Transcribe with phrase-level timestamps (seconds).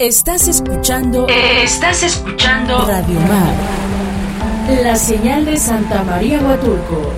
[0.00, 1.28] Estás escuchando.
[1.28, 2.84] Estás escuchando.
[2.84, 3.54] Radio Mar.
[4.82, 7.14] La señal de Santa María Huatulco.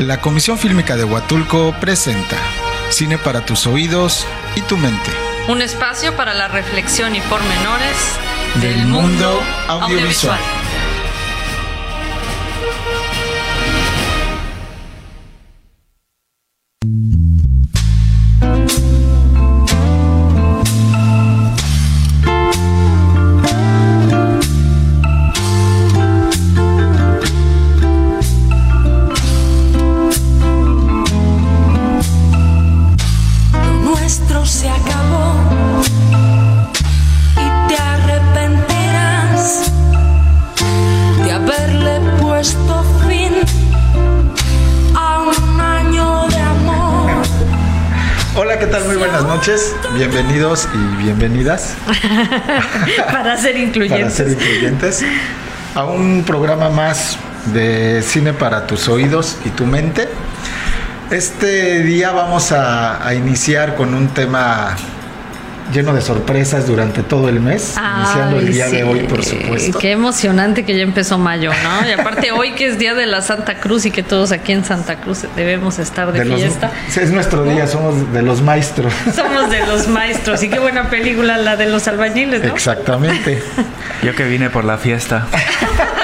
[0.00, 2.38] La Comisión Fílmica de Huatulco presenta
[2.90, 4.26] Cine para tus oídos
[4.56, 5.12] y tu mente.
[5.46, 8.18] Un espacio para la reflexión y pormenores
[8.60, 10.40] del, mundo audiovisual.
[50.08, 51.76] Bienvenidos y bienvenidas.
[53.12, 54.00] Para ser incluyentes.
[54.00, 55.04] Para ser incluyentes.
[55.76, 57.16] A un programa más
[57.52, 60.08] de cine para tus oídos y tu mente.
[61.12, 64.76] Este día vamos a, a iniciar con un tema
[65.72, 69.78] lleno de sorpresas durante todo el mes, iniciando el día de hoy, por supuesto.
[69.78, 71.88] Qué emocionante que ya empezó mayo, ¿no?
[71.88, 74.64] Y aparte hoy que es día de la Santa Cruz y que todos aquí en
[74.64, 76.70] Santa Cruz debemos estar de, fiesta.
[76.88, 78.92] es nuestro día, somos de los maestros.
[79.14, 82.52] Somos de los maestros y qué buena película la de los albañiles, ¿no?
[82.52, 83.42] Exactamente.
[84.02, 85.26] Yo que vine por la fiesta.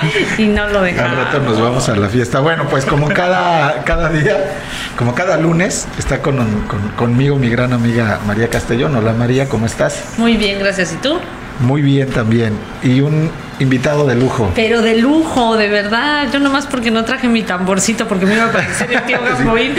[0.38, 1.18] y no lo dejamos.
[1.18, 2.40] Al rato nos vamos a la fiesta.
[2.40, 4.52] Bueno, pues como cada, cada día,
[4.96, 6.64] como cada lunes, está con,
[6.96, 8.94] conmigo mi gran amiga María Castellón.
[8.96, 10.14] Hola María, ¿cómo estás?
[10.18, 10.92] Muy bien, gracias.
[10.92, 11.18] ¿Y tú?
[11.60, 12.58] Muy bien también.
[12.82, 14.50] Y un invitado de lujo.
[14.54, 16.28] Pero de lujo, de verdad.
[16.32, 19.74] Yo nomás porque no traje mi tamborcito porque me iba a parecer el tío Gamboín.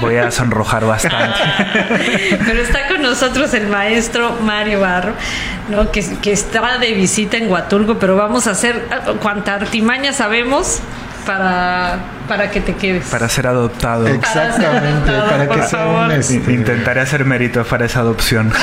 [0.00, 1.38] Voy a sonrojar bastante.
[2.46, 5.12] Pero está con nosotros el maestro Mario Barro,
[5.68, 5.90] ¿no?
[5.90, 8.86] que, que está de visita en Huatulco, pero vamos a hacer
[9.20, 10.80] cuanta artimaña sabemos
[11.26, 13.06] para, para que te quedes.
[13.06, 14.06] Para ser adoptado.
[14.06, 16.10] Exactamente, para, que sea un...
[16.12, 18.52] Este, Intentaré hacer mérito para esa adopción.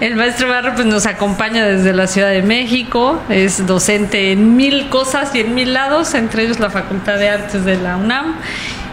[0.00, 4.88] El maestro Barro pues, nos acompaña desde la Ciudad de México, es docente en mil
[4.88, 8.36] cosas y en mil lados, entre ellos la Facultad de Artes de la UNAM.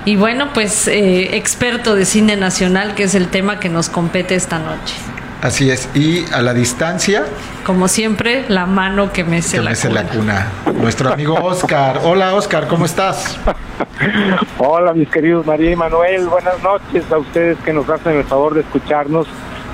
[0.05, 4.35] Y bueno, pues eh, experto de cine nacional, que es el tema que nos compete
[4.35, 4.95] esta noche.
[5.41, 7.23] Así es, y a la distancia.
[7.65, 9.93] Como siempre, la mano que me se, la, cuna.
[9.93, 10.47] la cuna.
[10.81, 12.01] Nuestro amigo Oscar.
[12.03, 13.39] Hola Oscar, ¿cómo estás?
[14.57, 18.53] Hola mis queridos María y Manuel, buenas noches a ustedes que nos hacen el favor
[18.53, 19.27] de escucharnos.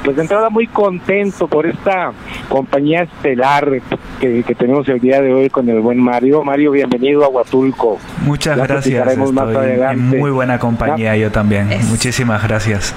[0.04, 2.12] Pues de entrada muy contento por esta
[2.48, 3.81] compañía estelar
[4.20, 6.44] que, tenemos el día de hoy con el buen Mario.
[6.44, 7.98] Mario, bienvenido a Huatulco.
[8.22, 9.08] Muchas gracias.
[9.08, 11.70] Estoy en muy buena compañía yo también.
[11.90, 12.94] Muchísimas gracias.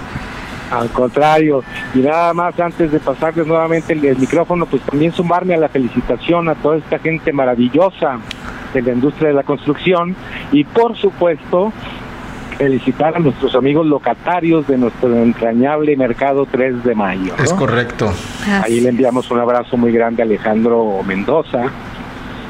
[0.71, 1.62] Al contrario,
[1.95, 6.49] y nada más antes de pasarles nuevamente el, micrófono, pues también sumarme a la felicitación
[6.49, 8.19] a toda esta gente maravillosa
[8.75, 10.15] de la industria de la construcción
[10.53, 11.73] y por supuesto
[12.59, 17.34] felicitar a nuestros amigos locatarios de nuestro entrañable mercado 3 de mayo.
[17.43, 18.12] Es correcto.
[18.62, 21.62] Ahí le enviamos un abrazo muy grande a Alejandro Mendoza,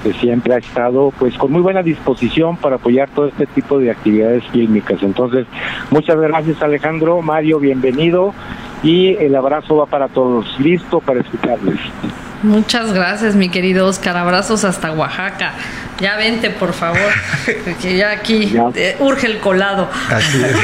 [0.02, 3.90] que siempre ha estado pues con muy buena disposición para apoyar todo este tipo de
[3.90, 5.02] actividades fílmicas.
[5.02, 5.46] Entonces,
[5.90, 8.34] muchas gracias Alejandro, Mario, bienvenido
[8.82, 10.46] y el abrazo va para todos.
[10.58, 11.78] Listo para escucharles.
[12.42, 14.16] Muchas gracias, mi querido Oscar.
[14.16, 15.54] Abrazos hasta Oaxaca.
[16.00, 17.10] Ya vente, por favor,
[17.82, 19.90] que ya aquí eh, urge el colado.
[20.10, 20.56] Así es.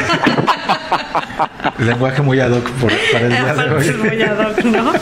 [1.79, 2.71] Lenguaje muy ad hoc
[3.13, 3.93] para el día de hoy.
[3.95, 4.93] Muy ad hoc, ¿no?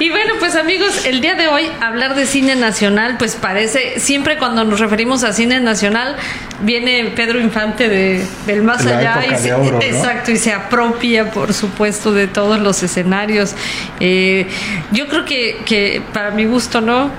[0.00, 4.36] Y bueno, pues amigos, el día de hoy hablar de cine nacional, pues parece, siempre
[4.36, 6.16] cuando nos referimos a cine nacional,
[6.62, 9.24] viene Pedro Infante de, del más allá.
[9.26, 9.50] Y se,
[9.88, 13.54] Exacto, y se apropia, por supuesto, de todos los escenarios.
[14.00, 14.48] Eh,
[14.90, 17.10] yo creo que, que para mi gusto, ¿no?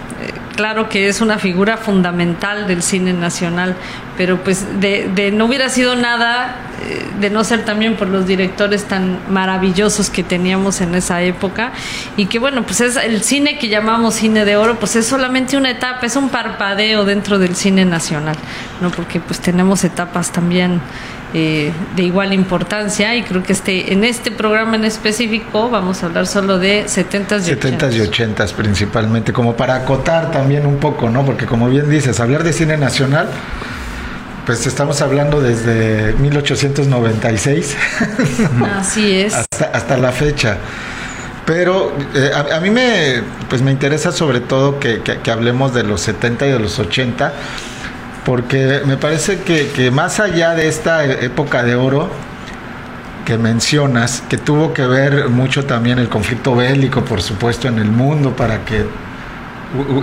[0.58, 3.78] Claro que es una figura fundamental del cine nacional,
[4.18, 8.84] pero pues de, no hubiera sido nada eh, de no ser también por los directores
[8.84, 11.72] tan maravillosos que teníamos en esa época
[12.18, 15.56] y que bueno, pues es el cine que llamamos cine de oro, pues es solamente
[15.56, 18.36] una etapa, es un parpadeo dentro del cine nacional,
[18.82, 18.92] ¿no?
[18.92, 20.82] Porque pues tenemos etapas también
[21.34, 26.06] eh, de igual importancia y creo que este en este programa en específico vamos a
[26.06, 31.10] hablar solo de 70s y 70s y 80s principalmente, como para acotar también un poco,
[31.10, 31.26] ¿no?
[31.26, 33.28] Porque como bien dices, hablar de cine nacional
[34.46, 37.76] pues estamos hablando desde 1896.
[38.80, 39.34] Así es.
[39.34, 40.58] hasta, hasta la fecha.
[41.46, 45.84] Pero eh, a, mí me, pues me interesa sobre todo que, que, que, hablemos de
[45.84, 47.34] los 70 y de los 80,
[48.28, 52.10] porque me parece que, que más allá de esta época de oro,
[53.26, 57.90] que mencionas, que tuvo que ver mucho también el conflicto bélico, por supuesto, en el
[57.90, 58.86] mundo, para que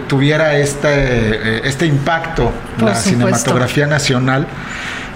[0.08, 2.50] tuviera este, eh, este impacto
[2.80, 4.46] la cinematografía nacional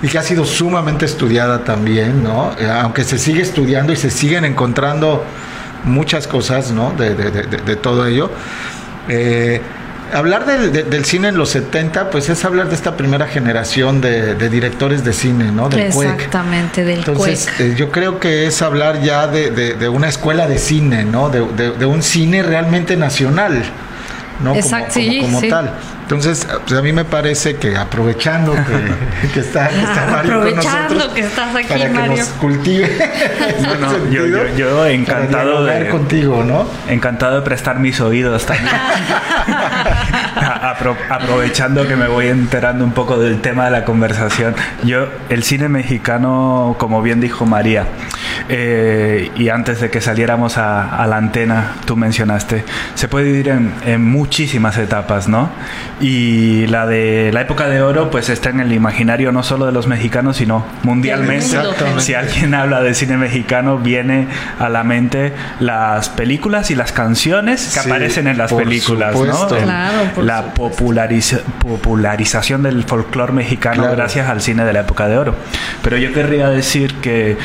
[0.03, 2.53] y que ha sido sumamente estudiada también, ¿no?
[2.61, 5.25] Eh, aunque se sigue estudiando y se siguen encontrando
[5.85, 6.93] muchas cosas, ¿no?
[6.93, 8.31] De, de, todo ello.
[9.09, 9.63] Eh,
[10.13, 15.05] hablar del, cine en los 70, pues es hablar de esta primera generación de, directores
[15.05, 15.69] de cine, ¿no?
[15.69, 20.59] Del Exactamente, del Entonces, eh, yo creo que es hablar ya de, una escuela de
[20.59, 21.31] cine, ¿no?
[21.31, 23.63] De, un cine realmente nacional,
[24.43, 24.55] ¿no?
[24.55, 25.73] Exacto, como, como, tal.
[26.09, 29.71] Entonces, pues a mí me parece que aprovechando que, que está,
[30.11, 32.15] Mario aprovechando con nosotros, que estás aquí, para Mario.
[32.15, 32.99] que nos cultive.
[34.11, 34.27] yo,
[34.57, 36.67] yo, encantado de contigo, ¿no?
[36.89, 38.75] Encantado de prestar mis oídos también.
[41.11, 44.55] aprovechando que me voy enterando un poco del tema de la conversación.
[44.85, 47.85] Yo, el cine mexicano, como bien dijo María,
[48.49, 52.65] eh, y antes de que saliéramos a, la antena, tú mencionaste,
[52.95, 55.51] se puede dividir en, en muchísimas etapas, ¿no?
[56.01, 59.73] y la de la época de oro pues está en el imaginario no solo de
[59.73, 61.59] los mexicanos sino mundialmente.
[61.99, 64.29] Si alguien habla de cine mexicano viene
[64.59, 69.49] a la mente las películas y las canciones que aparecen en las películas ¿no?
[70.23, 75.35] la popularización del folclore mexicano gracias al cine de la época de oro.
[75.83, 77.37] Pero yo querría decir que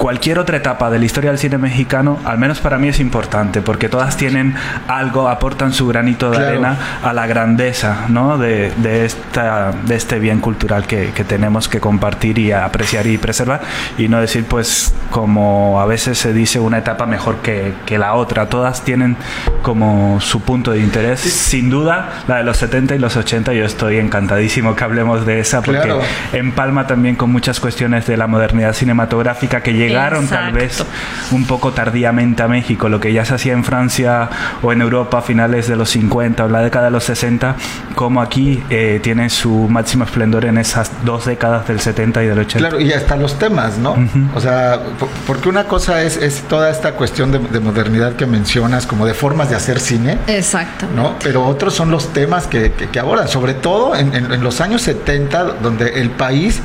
[0.00, 3.60] cualquier otra etapa de la historia del cine mexicano, al menos para mí es importante,
[3.60, 4.54] porque todas tienen
[4.88, 8.38] algo, aportan su granito de arena a la grandeza ¿no?
[8.38, 13.18] de, de, esta, de este bien cultural que, que, tenemos que compartir y apreciar y
[13.18, 13.60] preservar,
[13.98, 18.14] y no decir, pues, como a veces se dice, una etapa mejor que, que la
[18.14, 18.48] otra.
[18.48, 19.18] Todas tienen
[19.60, 21.20] como su punto de interés.
[21.20, 25.40] Sin duda, la de los 70 y los 80, yo estoy encantadísimo que hablemos de
[25.40, 25.92] esa, porque
[26.32, 30.84] empalma también con muchas cuestiones de la modernidad cinematográfica que llega llegaron tal vez
[31.30, 34.28] un poco tardíamente a México, lo que ya se hacía en Francia
[34.62, 37.56] o en Europa a finales de los 50 o la década de los 60,
[37.94, 42.38] como aquí eh, tiene su máximo esplendor en esas dos décadas del 70 y del
[42.38, 42.58] 80.
[42.58, 43.96] Claro, y hasta los temas, ¿no?
[44.34, 44.80] O sea,
[45.26, 49.50] porque una cosa es, es toda esta cuestión de, modernidad que mencionas, como de formas
[49.50, 50.18] de hacer cine.
[50.26, 50.86] Exacto.
[50.94, 51.16] ¿no?
[51.22, 55.44] Pero otros son los temas que, que, abordan, sobre todo en, en, los años 70,
[55.62, 56.60] donde el país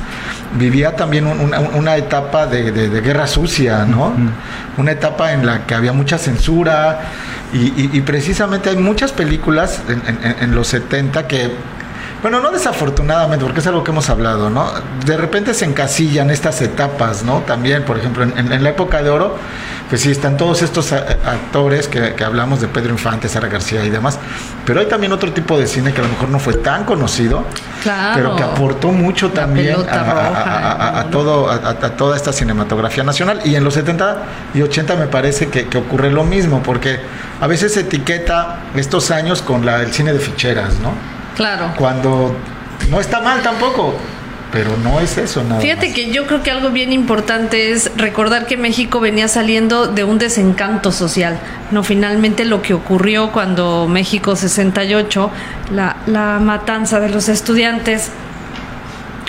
[0.54, 4.12] vivía también una, una etapa de, de guerra sucia, ¿no?
[4.76, 7.00] Una etapa en la que había mucha censura
[7.52, 9.80] y, precisamente hay muchas películas
[10.40, 11.50] en, los 70 que
[12.26, 14.68] bueno, no desafortunadamente, porque es algo que hemos hablado, ¿no?
[15.04, 17.42] De repente se encasillan estas etapas, ¿no?
[17.42, 19.36] También, por ejemplo, en, la época de oro,
[19.88, 24.18] pues sí, están todos estos actores que, hablamos de Pedro Infante, Sara García y demás,
[24.64, 27.44] pero hay también otro tipo de cine que a lo mejor no fue tan conocido,
[28.16, 33.40] pero que aportó mucho también a, todo, a, toda esta cinematografía nacional.
[33.44, 34.16] Y en los 70
[34.52, 36.98] y 80 me parece que, ocurre lo mismo, porque
[37.40, 41.15] a veces se etiqueta estos años con la, el cine de ficheras, ¿no?
[41.36, 41.72] Claro.
[41.76, 42.34] Cuando
[42.90, 43.94] no está mal tampoco.
[44.52, 45.60] Pero no es eso nada.
[45.60, 50.04] Fíjate que yo creo que algo bien importante es recordar que México venía saliendo de
[50.04, 51.38] un desencanto social.
[51.72, 55.30] No, finalmente lo que ocurrió cuando México 68,
[55.72, 58.12] la, la matanza de los estudiantes,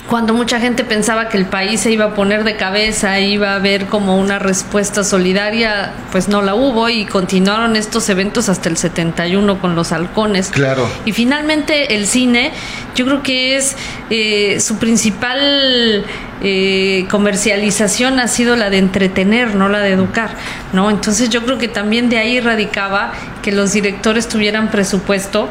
[0.10, 3.56] cuando mucha gente pensaba que el país se iba a poner de cabeza, iba a
[3.56, 8.78] haber como una respuesta solidaria, pues no la hubo y continuaron estos eventos hasta el
[8.78, 10.50] 71 con los halcones.
[10.50, 10.88] Claro.
[11.04, 12.52] Y finalmente el cine,
[12.96, 13.76] yo creo que es
[14.10, 16.06] eh, su principal
[16.42, 20.30] eh, comercialización ha sido la de entretener, no la de educar,
[20.72, 20.90] ¿no?
[20.90, 23.12] Entonces yo creo que también de ahí radicaba
[23.42, 25.50] que los directores tuvieran presupuesto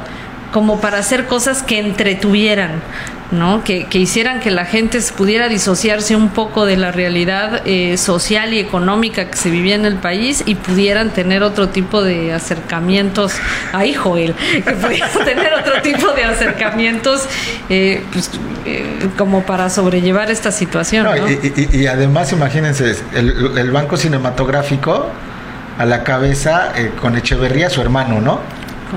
[0.53, 2.81] como para hacer cosas que entretuvieran,
[3.31, 3.65] ¿no?
[3.65, 8.59] Que, hicieran que la gente pudiera disociarse un poco de la realidad eh, social y
[8.59, 13.35] económica que se vivía en el país y pudieran tener otro tipo de acercamientos.
[13.73, 17.27] Ay, Joel, que pudieran tener otro tipo de acercamientos
[17.69, 18.31] eh, pues,
[18.65, 21.07] eh, como para sobrellevar esta situación.
[21.73, 25.11] y, además, imagínense, el, el, Banco Cinematográfico
[25.79, 28.41] a la cabeza con Echeverría, su hermano, ¿no?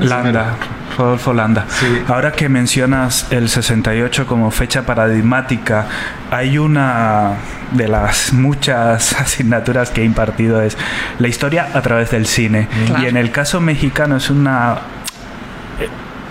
[0.02, 0.56] Landa.
[1.00, 1.66] Rodolfo Landa.
[2.08, 5.88] Ahora que mencionas el 68 como fecha paradigmática,
[6.30, 7.36] hay una
[7.72, 10.78] de las muchas asignaturas que he impartido es
[11.18, 12.68] la historia a través del cine.
[13.02, 14.78] Y en el caso mexicano es una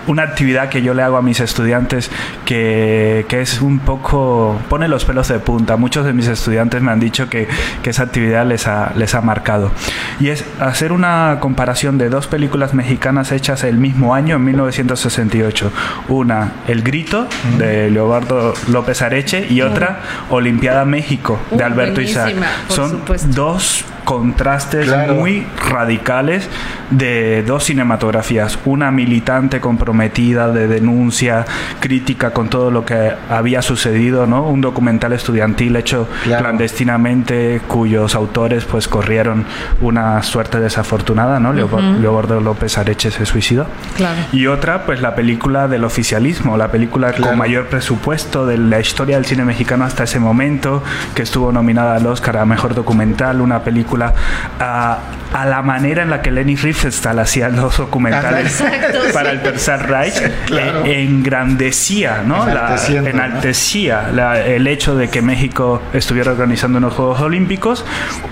[0.09, 2.09] una actividad que yo le hago a mis estudiantes
[2.43, 5.77] que, que, es un poco, pone los pelos de punta.
[5.77, 7.47] Muchos de mis estudiantes me han dicho que,
[7.83, 9.71] que esa actividad les ha, les ha marcado.
[10.19, 15.71] Y es hacer una comparación de dos películas mexicanas hechas el mismo año, en 1968.
[16.09, 17.27] Una, El Grito,
[17.59, 19.99] de Leobardo López Areche, y otra,
[20.31, 22.33] Olimpiada México, de Alberto Isaac.
[22.67, 23.27] Son supuesto.
[23.29, 25.13] dos contrastes Claro.
[25.13, 26.49] muy radicales
[26.89, 28.57] de dos cinematografías.
[28.65, 31.45] Una militante comprometida de denuncia,
[31.79, 34.47] crítica con todo lo que había sucedido, ¿no?
[34.47, 36.41] Un documental estudiantil hecho Claro.
[36.43, 39.45] clandestinamente, cuyos autores pues corrieron
[39.79, 41.53] una suerte desafortunada, ¿no?
[41.53, 43.67] Leopo- Leopoldo López Areche se suicidó.
[43.95, 44.17] Claro.
[44.31, 47.29] Y otra, pues la película del oficialismo, la película Claro.
[47.29, 50.81] con mayor presupuesto de la historia del cine mexicano hasta ese momento,
[51.13, 54.97] que estuvo nominada al Oscar a Mejor Documental, una película a,
[55.33, 59.35] a la manera en la que Leni Riefenstahl hacía los documentales Exacto, para sí.
[59.37, 60.13] el Tercer Reich,
[60.45, 60.85] Claro.
[60.85, 62.45] eh, engrandecía, ¿no?
[62.45, 63.09] La- Enalteciendo, ¿no?
[63.09, 67.85] enaltecía la- el hecho de que México estuviera organizando unos Juegos Olímpicos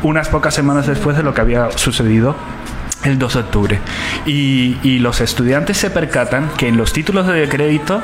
[0.03, 2.35] unas pocas semanas después de lo que había sucedido
[3.03, 3.79] el 2 de octubre.
[4.25, 8.01] Y, y los estudiantes se percatan que en los títulos de crédito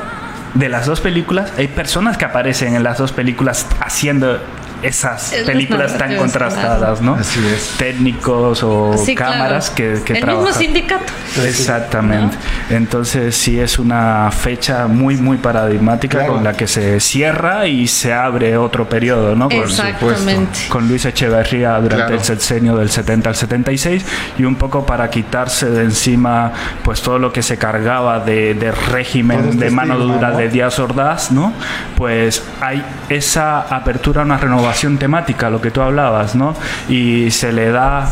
[0.54, 4.38] de las dos películas hay personas que aparecen en las dos películas haciendo
[4.86, 7.14] esas Es películas tan contrastadas, ¿no?
[7.14, 7.74] Así es.
[7.78, 9.32] Técnicos o Sí, claro.
[9.32, 10.44] cámaras que, que El trabajan.
[10.44, 11.12] mismo sindicato.
[11.44, 12.36] Exactamente.
[12.70, 16.34] Entonces sí es una fecha muy muy paradigmática Claro.
[16.34, 19.48] con la que se cierra y se abre otro periodo, ¿no?
[19.48, 20.58] Con, Exactamente.
[20.68, 22.14] con Luis Echeverría durante Claro.
[22.14, 24.04] el sexenio del 70 al 76
[24.38, 28.72] y un poco para quitarse de encima pues todo lo que se cargaba de, de
[28.72, 30.36] régimen este de mano dura ¿no?
[30.38, 31.52] de Díaz Ordaz, ¿no?
[31.96, 36.54] Pues hay esa apertura a una renovación temática, lo que tú hablabas, ¿no?
[36.88, 38.06] Y se le da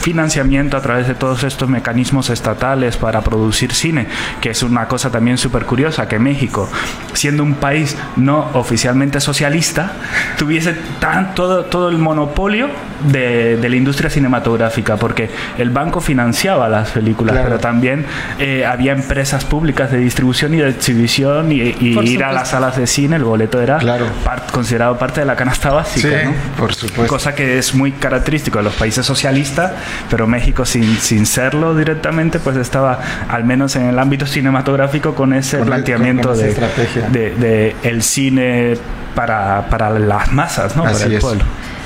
[0.00, 4.06] financiamiento a través de todos estos mecanismos estatales para producir cine,
[4.40, 6.68] que es una cosa también súper curiosa, que México,
[7.12, 9.92] siendo un país no oficialmente socialista,
[10.38, 12.68] tuviese tan, todo, todo el monopolio
[13.08, 17.48] de, de la industria cinematográfica, porque el banco financiaba las películas, Claro.
[17.48, 18.04] pero también
[18.38, 22.86] eh, había empresas públicas de distribución y de exhibición y, ir a las salas de
[22.86, 24.06] cine, el boleto era Claro.
[24.52, 26.08] considerado parte de la canasta básica.
[26.08, 26.32] Sí, ¿no?
[26.56, 27.06] por supuesto.
[27.06, 29.72] Cosa que es muy característico de los países socialistas,
[30.10, 35.32] pero México sin, sin serlo directamente, pues estaba al menos en el ámbito cinematográfico con
[35.32, 37.02] ese Con- planteamiento con esa de, estrategia.
[37.08, 38.74] de, de el cine
[39.14, 40.84] para, para las masas, ¿no?
[40.84, 41.20] Así para el es.
[41.20, 41.44] pueblo.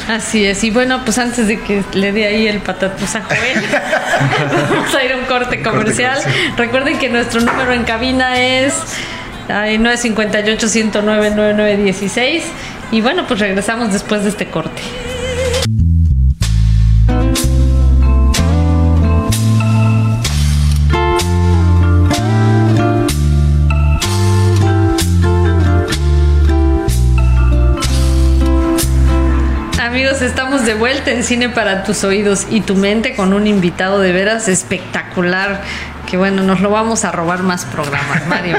[0.09, 3.41] Así es, y bueno, pues antes de que le dé ahí el patatús a Joel,
[4.71, 6.19] vamos a ir a un corte comercial.
[6.57, 8.75] Recuerden que nuestro número en cabina es
[9.49, 12.43] ay, 958-109-9916.
[12.93, 14.81] Y bueno, pues regresamos después de este corte.
[30.66, 34.49] De vuelta en Cine para tus oídos y tu mente con un invitado de veras
[34.49, 35.62] espectacular.
[36.11, 38.58] Que bueno, nos lo vamos a robar más programas, Mario.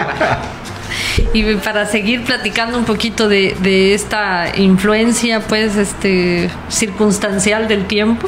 [1.33, 8.27] Y para seguir platicando un poquito de, de esta influencia, pues, este, circunstancial del tiempo,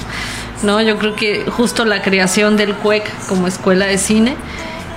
[0.64, 0.82] ¿no?
[0.82, 4.36] Yo creo que justo la creación del CUEC como escuela de cine,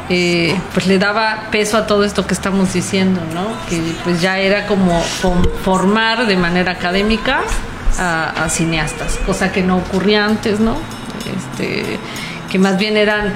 [0.08, 3.46] eh, pues le daba peso a todo esto que estamos diciendo, ¿no?
[3.68, 7.42] Que pues ya era como formar de manera académica
[7.98, 10.76] a, a cineastas, cosa que no ocurría antes, ¿no?
[11.36, 11.98] Este,
[12.50, 13.34] que más bien eran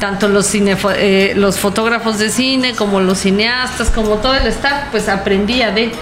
[0.00, 4.84] tanto los cinefo- eh, los fotógrafos de cine como los cineastas, como todo el staff,
[4.90, 5.92] pues aprendía de,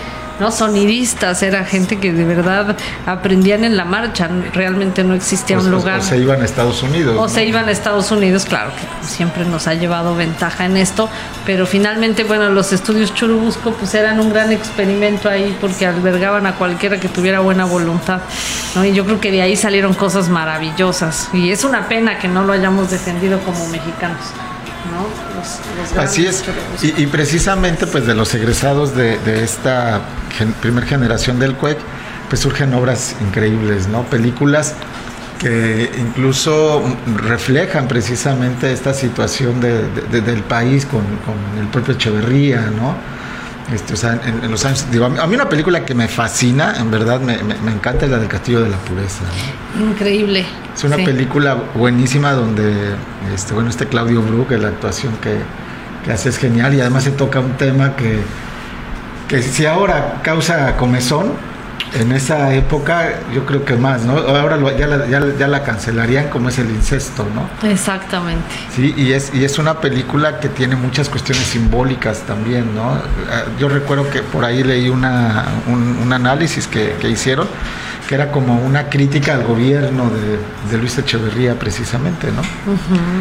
[0.40, 0.50] ¿no?
[0.50, 2.76] Sonidistas, era gente que de verdad
[3.06, 6.00] aprendían en la marcha, realmente no existía O- un lugar.
[6.00, 7.16] o se iban a Estados Unidos.
[7.18, 7.28] O ¿no?
[7.28, 11.08] se iban a Estados Unidos, claro que siempre nos ha llevado ventaja en esto,
[11.44, 16.54] pero finalmente, bueno, los estudios Churubusco pues eran un gran experimento ahí porque albergaban a
[16.54, 18.20] cualquiera que tuviera buena voluntad,
[18.74, 18.84] ¿no?
[18.84, 22.44] Y yo creo que de ahí salieron cosas maravillosas y es una pena que no
[22.44, 24.18] lo hayamos defendido como mexicanos,
[24.92, 25.06] ¿no?
[25.38, 26.44] Los- Así es.
[26.82, 30.00] Y, y precisamente pues de los egresados de, de esta
[30.36, 31.78] gen- primer generación del CUEC,
[32.28, 34.02] pues surgen obras increíbles, ¿no?
[34.04, 34.74] Películas
[35.38, 36.82] que incluso
[37.16, 39.86] reflejan precisamente esta situación de-
[40.22, 42.94] del país con, con el propio Echeverría, ¿no?
[43.72, 46.74] Este, o sea, en, en los años, digo, a mí- una película que me fascina,
[46.78, 49.24] en verdad me, me- me encanta es la del Castillo de la Pureza.
[49.76, 49.90] ¿no?
[49.90, 50.44] Increíble.
[50.74, 51.04] Es una Sí.
[51.04, 52.94] película buenísima donde,
[53.34, 55.38] este, bueno, este Claudio Brook, la actuación que,
[56.04, 58.20] que hace es genial y además se toca un tema que,
[59.26, 61.32] que si ahora causa comezón,
[61.94, 64.18] en esa época yo creo que más, ¿no?
[64.18, 67.68] Ahora ya, la, ya, la cancelarían como es el incesto, ¿no?
[67.68, 68.44] Exactamente.
[68.74, 72.90] Sí, y es, y es una película que tiene muchas cuestiones simbólicas también, ¿no?
[72.90, 77.46] Ah, yo recuerdo que por ahí leí una, un, análisis que, hicieron
[78.08, 80.10] que era como una crítica al gobierno
[80.70, 82.42] de, Luis Echeverría precisamente, ¿no?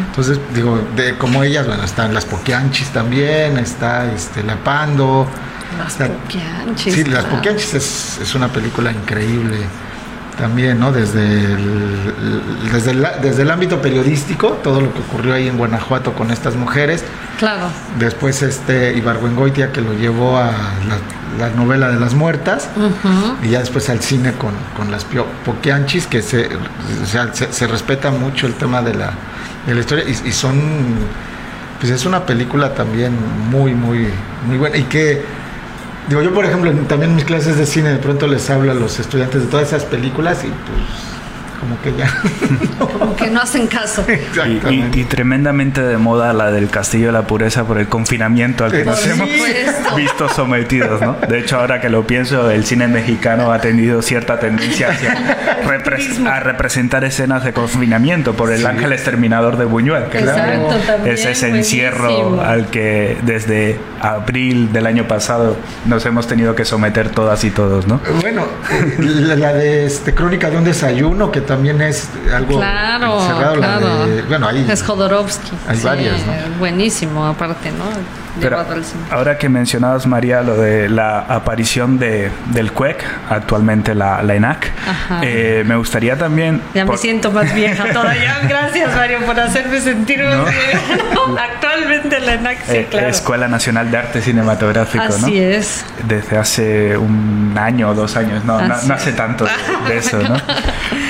[0.06, 5.26] Entonces, digo, de como ellas, bueno, están las Poquianchis también, está este, La Pando,
[5.76, 6.94] las Poquianchis.
[6.94, 9.58] Sí, Las Poquianchis es, es, una película increíble
[10.38, 10.92] también, ¿no?
[10.92, 16.12] Desde el, desde, el, desde el ámbito periodístico, todo lo que ocurrió ahí en Guanajuato
[16.12, 17.04] con estas mujeres.
[17.38, 17.66] Claro.
[17.98, 20.50] Después este Ibargüengoitia que lo llevó a
[21.38, 22.70] la, novela de las muertas
[23.42, 25.06] y ya después al cine con, con las
[25.44, 26.48] Poquianchis, que se,
[27.50, 29.12] se, respeta mucho el tema de la,
[29.66, 30.96] de la historia y, y son
[31.78, 33.16] pues es una película también
[33.50, 34.08] muy, muy,
[34.46, 35.22] muy buena y que
[36.08, 38.74] Digo, yo por ejemplo, también en mis clases de cine de pronto les hablo a
[38.74, 41.15] los estudiantes de todas esas películas y pues
[41.58, 42.08] como que ya.
[42.78, 44.04] como que no hacen caso.
[44.70, 48.84] Y, tremendamente de moda la del Castillo de la Pureza por el confinamiento al que
[48.84, 49.28] nos hemos
[49.96, 51.16] visto sometidos, ¿no?
[51.28, 55.12] De hecho, ahora que lo pienso, el cine mexicano ha tenido cierta tendencia hacia
[56.26, 60.18] a representar escenas de confinamiento por el ángel exterminador de Buñuel, que
[61.04, 67.10] es ese encierro al que desde abril del año pasado nos hemos tenido que someter
[67.10, 68.00] todas y todos, ¿no?
[68.20, 73.18] Bueno, eh, la, de este, Crónica de un desayuno, que también es algo claro,
[73.56, 73.88] claro.
[74.28, 75.52] bueno, ahí es Jodorowsky.
[75.66, 76.58] Hay varias, ¿no?
[76.58, 77.84] Buenísimo, aparte, ¿no?
[78.40, 78.64] Pero
[79.10, 84.70] ahora que mencionabas, María, lo de la aparición de, del CUEC, actualmente la, la ENAC,
[85.22, 86.60] eh, me gustaría también...
[86.74, 88.40] Ya me siento más vieja todavía.
[88.48, 90.80] Gracias, Mario, por hacerme sentir más vieja.
[91.52, 93.08] actualmente la ENAC, sí, eh, claro.
[93.08, 95.26] Escuela Nacional de Arte Cinematográfico, Así ¿no?
[95.26, 95.84] Así es.
[96.06, 99.44] Desde hace un año o dos años, no, no, hace tanto
[99.88, 100.36] de, eso, ¿no?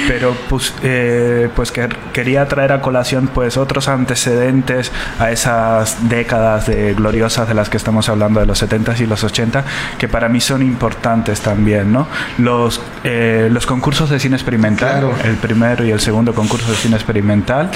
[0.09, 6.67] Pero pues, eh, pues que quería traer a colación pues otros antecedentes a esas décadas
[6.67, 9.65] de gloria de las que estamos hablando, de los 70 y los 80,
[9.99, 12.07] que para mí son importantes también, ¿no?
[12.39, 16.97] Los, eh, los concursos de cine experimental, el primero y el segundo concurso de cine
[16.97, 17.71] experimental,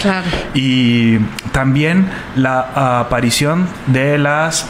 [0.54, 1.18] y
[1.52, 4.66] también la aparición de las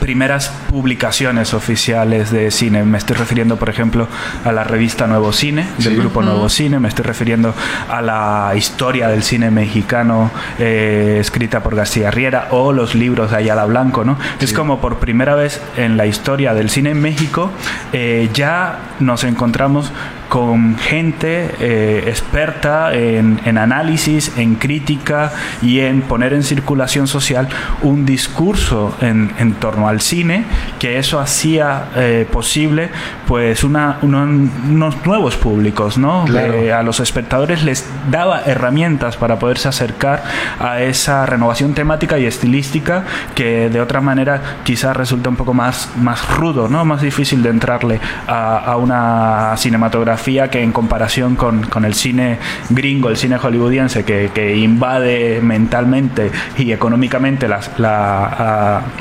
[0.00, 2.84] primeras publicaciones oficiales de cine.
[2.84, 4.08] Me estoy refiriendo, por ejemplo,
[4.44, 6.78] a la revista Nuevo Cine, del grupo Nuevo Cine.
[6.78, 7.54] Me estoy refiriendo
[7.88, 13.36] a la historia del cine mexicano eh, escrita por García Riera o los libros de
[13.36, 14.18] Ayala Blanco, ¿no?
[14.40, 17.50] Es como por primera vez en la historia del cine en México
[17.92, 19.92] eh, ya nos encontramos
[20.34, 25.30] con gente eh, experta en, análisis, en crítica
[25.62, 27.46] y en poner en circulación social
[27.82, 30.44] un discurso en, torno al cine,
[30.80, 32.88] que eso hacía eh, posible
[33.28, 36.24] pues una, unos nuevos públicos, ¿no?
[36.26, 40.24] Eh, a los espectadores les daba herramientas para poderse acercar
[40.58, 43.04] a esa renovación temática y estilística
[43.36, 46.84] que de otra manera quizás resulta un poco más, más rudo, ¿no?
[46.84, 52.38] Más difícil de entrarle a, a una cinematografía que en comparación con, el cine
[52.70, 57.60] gringo, el cine hollywoodiense, que, invade mentalmente y económicamente la,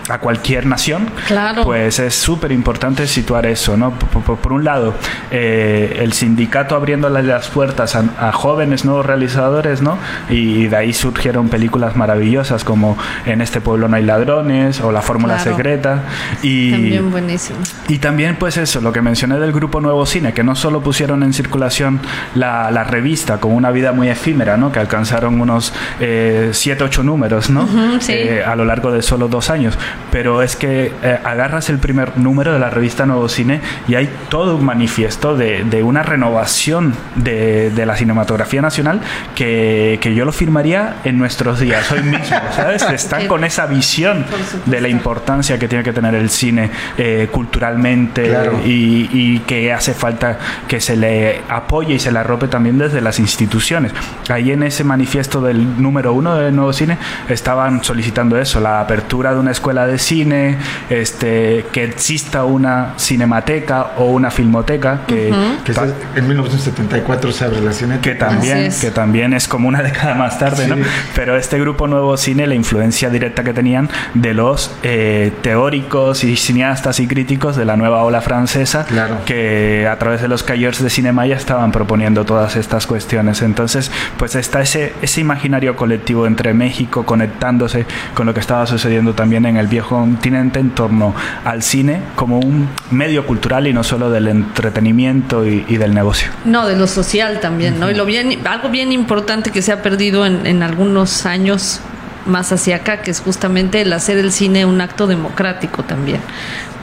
[0.09, 1.07] a, cualquier nación,
[1.63, 3.93] pues es súper importante situar eso, ¿no?
[3.93, 4.93] Por, un lado,
[5.31, 9.97] eh, el sindicato abriéndole las puertas a, jóvenes nuevos realizadores, ¿no?
[10.29, 15.01] Y de ahí surgieron películas maravillosas como En este pueblo no hay ladrones o La
[15.01, 16.03] fórmula secreta.
[16.41, 17.59] Y, también buenísimo.
[17.88, 21.02] Y también, pues eso, lo que mencioné del grupo Nuevo Cine, que no solo pusieron
[21.11, 21.99] en circulación
[22.35, 24.71] la, la, revista con una vida muy efímera, ¿no?
[24.71, 27.67] que alcanzaron unos 7, eh, 8 números ¿no?
[28.07, 29.77] Eh, a lo largo de solo dos años.
[30.11, 34.09] Pero es que eh, agarras el primer número de la revista Nuevo Cine y hay
[34.29, 39.01] todo un manifiesto de, de una renovación de, de, la cinematografía nacional
[39.35, 42.83] que, que, yo lo firmaría en nuestros días, hoy mismo, ¿sabes?
[42.83, 44.25] Están con esa visión
[44.65, 46.69] de la importancia que tiene que tener el cine
[47.31, 50.37] culturalmente y, y que hace falta
[50.67, 53.91] que se le apoye y se le arrope también desde las instituciones.
[54.29, 56.97] Ahí en ese manifiesto del número uno de Nuevo Cine
[57.29, 60.58] estaban solicitando eso, la apertura de una escuela de cine,
[60.89, 68.01] este, que exista una cinemateca o una filmoteca que, en 1974 se abre la cineteca.
[68.01, 70.75] Que también, que también es como una década más tarde, ¿no?
[71.15, 76.36] Pero este grupo Nuevo Cine, la influencia directa que tenían de los eh, teóricos y
[76.36, 78.86] cineastas y críticos de la nueva ola francesa,
[79.25, 83.41] que a través de los Cayers de Cinema ya estaban proponiendo todas estas cuestiones.
[83.41, 89.13] Entonces, pues está ese, ese imaginario colectivo entre México conectándose con lo que estaba sucediendo
[89.13, 91.15] también en el viejo continente en torno
[91.45, 96.29] al cine como un medio cultural y no solo del entretenimiento y, del negocio.
[96.45, 97.89] No, de lo social también, ¿no?
[97.89, 101.81] Y lo bien, algo bien importante que se ha perdido en, en algunos años
[102.25, 106.21] más hacia acá, que es justamente el hacer el cine un acto democrático también.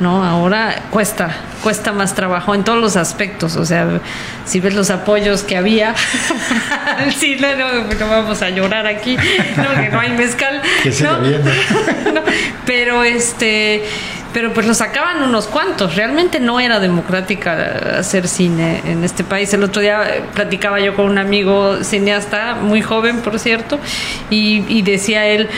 [0.00, 0.24] ¿no?
[0.24, 1.31] Ahora cuesta,
[1.62, 4.00] cuesta más trabajo en todos los aspectos, o sea,
[4.46, 5.94] si ves los apoyos que había
[6.98, 10.62] al cine, no, vamos a llorar aquí, no, que no hay mezcal,
[12.66, 13.85] pero este
[14.33, 15.97] pero pues lo sacaban unos cuantos.
[15.97, 19.53] Realmente no era democrática hacer cine en este país.
[19.55, 23.79] El otro día eh, platicaba yo con un amigo cineasta, muy joven por cierto,
[24.31, 25.49] y, decía él,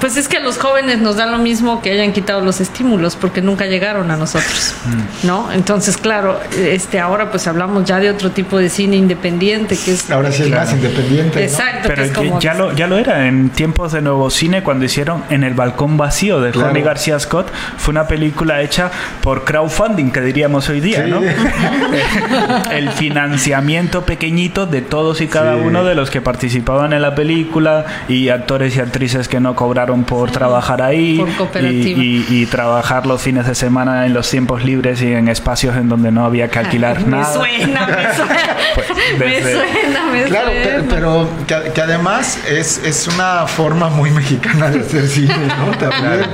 [0.00, 3.16] pues es que a los jóvenes nos da lo mismo que hayan quitado los estímulos
[3.16, 5.26] porque nunca llegaron a nosotros, mm.
[5.26, 5.50] ¿no?
[5.52, 10.10] Entonces, claro, este ahora pues hablamos ya de otro tipo de cine independiente que es...
[10.10, 11.42] Ahora sí es más independiente.
[11.42, 11.88] Exacto.
[11.88, 15.54] Pero ya, lo, ya lo era en tiempos de Nuevo Cine cuando hicieron En el
[15.54, 16.82] Balcón Vacío de claro.
[16.82, 17.50] García Scott.
[17.76, 21.20] Fue una película hecha por crowdfunding, que diríamos hoy día, ¿no?
[22.72, 27.84] el financiamiento pequeñito de todos y cada uno de los que participaban en la película
[28.08, 31.22] y actores y actrices que no cobraron por trabajar ahí
[31.60, 36.10] y, trabajar los fines de semana en los tiempos libres y en espacios en donde
[36.10, 37.38] no había que alquilar nada.
[37.38, 38.56] Me suena, me suena.
[38.74, 40.50] Pues, me suena, me claro,
[40.88, 45.70] pero, que, además es, es una forma muy mexicana de hacer cine, ¿no?
[45.78, 46.26] También.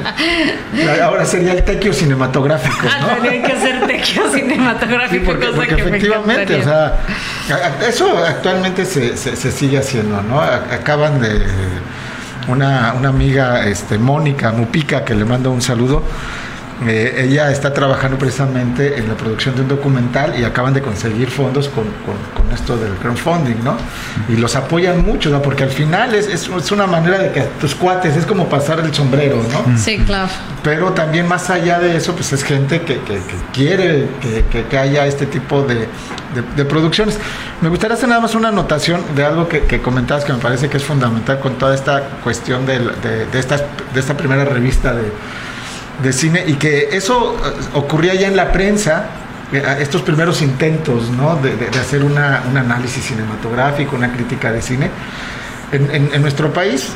[1.02, 2.84] Ahora sería el tequio cinematográfico.
[2.84, 2.90] ¿no?
[2.90, 5.32] Ah, que hacer tequio cinematográfico.
[5.54, 7.00] porque, efectivamente, o sea,
[7.88, 10.40] eso actualmente se, se, sigue haciendo, ¿no?
[10.40, 11.46] Acaban de
[12.48, 16.02] una, una amiga, este, Mónica Mupica, que le mando un saludo
[16.86, 21.28] eh, ella está trabajando precisamente en la producción de un documental y acaban de conseguir
[21.28, 22.16] fondos con, con,
[22.52, 23.76] esto del crowdfunding, ¿no?
[24.28, 25.42] Y los apoyan mucho, ¿no?
[25.42, 28.94] Porque al final es, es, una manera de que tus cuates, es como pasar el
[28.94, 29.76] sombrero, ¿no?
[29.76, 30.30] Sí, claro.
[30.62, 33.20] Pero también más allá de eso, pues es gente que, que,
[33.52, 35.88] quiere que, que, haya este tipo de,
[36.56, 37.18] de, producciones.
[37.60, 40.76] Me gustaría hacer nada más una anotación de algo que, comentabas que me parece que
[40.76, 45.12] es fundamental con toda esta cuestión de, de, de, esta, de esta primera revista de
[46.02, 49.06] de cine y que eso eh, ocurría ya en la prensa,
[49.52, 51.36] eh, estos primeros intentos ¿no?
[51.36, 54.90] de, hacer una, un análisis cinematográfico, una crítica de cine.
[55.70, 56.88] En, en, nuestro país,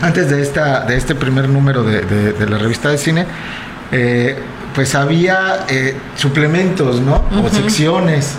[0.00, 3.26] antes de, esta, de este primer número de, de la revista de cine,
[3.90, 4.38] eh,
[4.72, 5.66] pues había
[6.14, 7.24] suplementos ¿no?
[7.44, 8.36] o secciones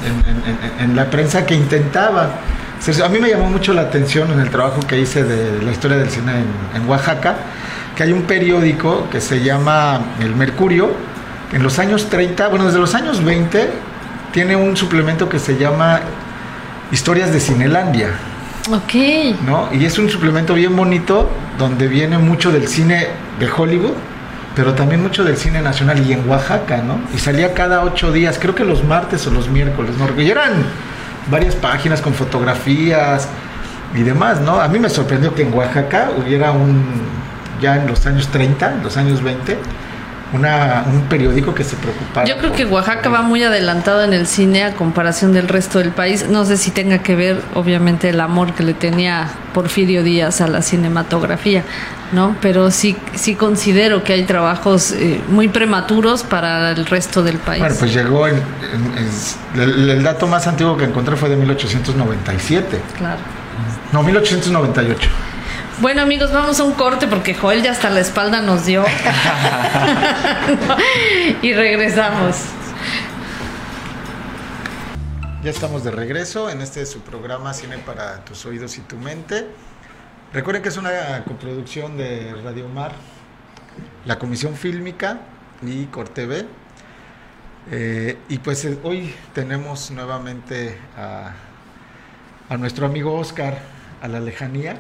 [0.79, 2.29] en, en, la prensa que intentaban.
[3.03, 5.97] A mí me llamó mucho la atención en el trabajo que hice de la historia
[5.97, 6.31] del cine
[6.73, 7.35] en, Oaxaca,
[7.95, 10.89] que hay un periódico que se llama El Mercurio,
[11.51, 13.69] en los años 30, bueno, desde los años 20,
[14.31, 15.99] tiene un suplemento que se llama
[16.91, 18.11] Historias de Cinelandia.
[18.71, 19.41] Ok.
[19.45, 19.69] ¿no?
[19.73, 23.07] Y es un suplemento bien bonito donde viene mucho del cine
[23.39, 23.93] de Hollywood,
[24.55, 26.99] pero también mucho del cine nacional y en Oaxaca, ¿no?
[27.13, 30.21] Y salía cada ocho días, creo que los martes o los miércoles, ¿no?
[30.21, 30.63] Y eran
[31.29, 33.27] varias páginas con fotografías
[33.95, 34.59] y demás, ¿no?
[34.59, 36.83] A mí me sorprendió que en Oaxaca hubiera un
[37.61, 39.57] ya en los años 30, los años 20,
[40.33, 42.25] una, un periódico que se preocupaba.
[42.25, 45.91] Yo creo que Oaxaca va muy adelantado en el cine a comparación del resto del
[45.91, 46.27] país.
[46.29, 50.47] No sé si tenga que ver, obviamente, el amor que le tenía Porfirio Díaz a
[50.47, 51.63] la cinematografía,
[52.11, 52.35] ¿no?
[52.41, 57.59] Pero sí, sí considero que hay trabajos eh, muy prematuros para el resto del país.
[57.59, 58.41] Bueno, pues llegó en,
[59.55, 62.81] el, el, dato más antiguo que encontré fue de 1897.
[62.97, 63.19] Claro.
[63.91, 65.09] No, 1898.
[65.81, 68.83] Bueno amigos, vamos a un corte porque Joel ya hasta la espalda nos dio.
[71.41, 72.35] y regresamos.
[75.41, 79.47] Ya estamos de regreso en este su programa Cine para tus oídos y tu mente.
[80.33, 82.91] Recuerden que es una coproducción de Radio Mar,
[84.03, 85.21] la Comisión Fílmica
[85.65, 86.45] y Corteve.
[87.71, 91.31] Eh, y pues eh, hoy tenemos nuevamente a,
[92.49, 93.59] a nuestro amigo Oscar
[94.01, 94.77] a la lejanía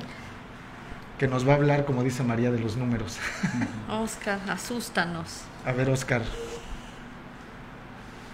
[1.19, 3.19] que nos va a hablar, como dice María, de los números.
[3.89, 5.41] Oscar, asústanos.
[5.65, 6.21] A ver, Oscar.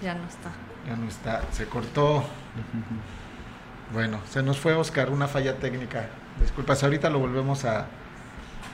[0.02, 0.52] Ya no está.
[0.88, 2.24] Ya no está, se cortó.
[3.92, 6.10] Bueno, se nos fue Oscar, una falla técnica.
[6.40, 7.88] Disculpas, ahorita lo volvemos a,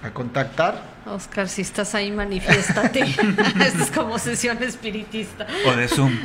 [0.03, 0.91] a contactar.
[1.05, 3.01] Oscar, si estás ahí, manifiéstate.
[3.59, 5.47] Esto es como sesión espiritista.
[5.65, 6.17] O de Zoom.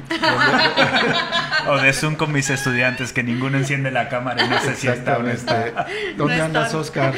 [1.69, 4.89] o de Zoom con mis estudiantes, que ninguno enciende la cámara y no sé si
[4.89, 5.73] está o este,
[6.17, 7.15] ¿Dónde andas, Oscar?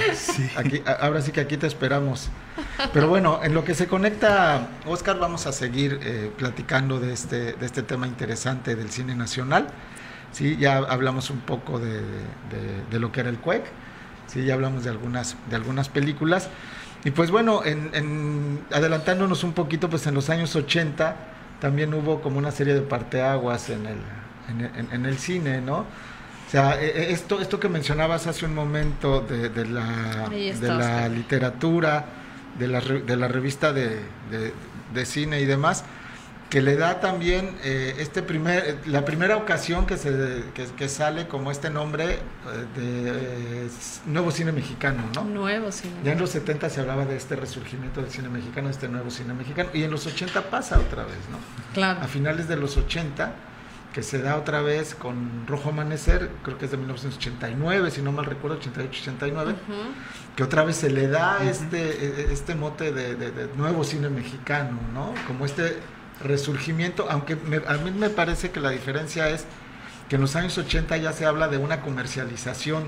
[0.56, 2.30] Aquí, ahora sí que aquí te esperamos.
[2.92, 7.52] Pero bueno, en lo que se conecta, Oscar, vamos a seguir eh, platicando de este,
[7.52, 9.68] de este tema interesante del cine nacional.
[10.32, 12.02] Sí, ya hablamos un poco de,
[12.90, 13.64] de, lo que era el CUEC,
[14.28, 16.48] sí, ya hablamos de algunas, de algunas películas.
[17.04, 21.16] Y pues bueno, en, adelantándonos un poquito, pues en los años 80
[21.60, 23.98] también hubo como una serie de parteaguas en el,
[24.92, 25.78] en, el cine, ¿no?
[25.78, 30.68] O sea, e, e, esto, esto que mencionabas hace un momento de, de la, de
[30.68, 32.04] la literatura,
[32.58, 34.00] de la, de la revista de,
[34.92, 35.84] de, cine y demás,
[36.48, 41.50] que le da también eh, este primer, la primera ocasión que, se, que, sale como
[41.50, 42.20] este nombre eh,
[42.74, 43.70] de eh,
[44.06, 45.24] nuevo cine mexicano, ¿no?
[45.24, 45.94] Nuevo cine.
[46.04, 49.10] Ya en los 70 se hablaba de este resurgimiento del cine mexicano, de este nuevo
[49.10, 51.38] cine mexicano, y en los 80 pasa otra vez, ¿no?
[51.74, 52.00] Claro.
[52.00, 53.34] A finales de los 80
[53.92, 58.12] que se da otra vez con Rojo Amanecer, creo que es de 1989, si no
[58.12, 59.54] mal recuerdo, 88-89,
[60.36, 64.08] que otra vez se le da este, e, e, este mote de, de, nuevo cine
[64.08, 65.14] mexicano, ¿no?
[65.26, 65.78] Como este
[66.22, 69.46] resurgimiento, aunque a mí me parece que la diferencia es
[70.08, 72.84] que en los años 80 ya se habla de una comercialización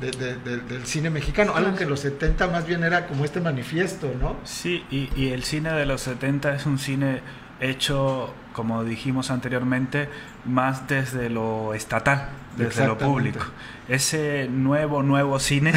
[0.00, 4.36] del cine mexicano, algo que en los 70 más bien era como este manifiesto, ¿no?
[4.44, 7.20] Sí, y, y el cine de los 70 es un cine
[7.60, 10.08] hecho, como dijimos anteriormente,
[10.44, 13.44] más desde lo estatal, desde lo público.
[13.88, 15.72] Ese nuevo, nuevo cine,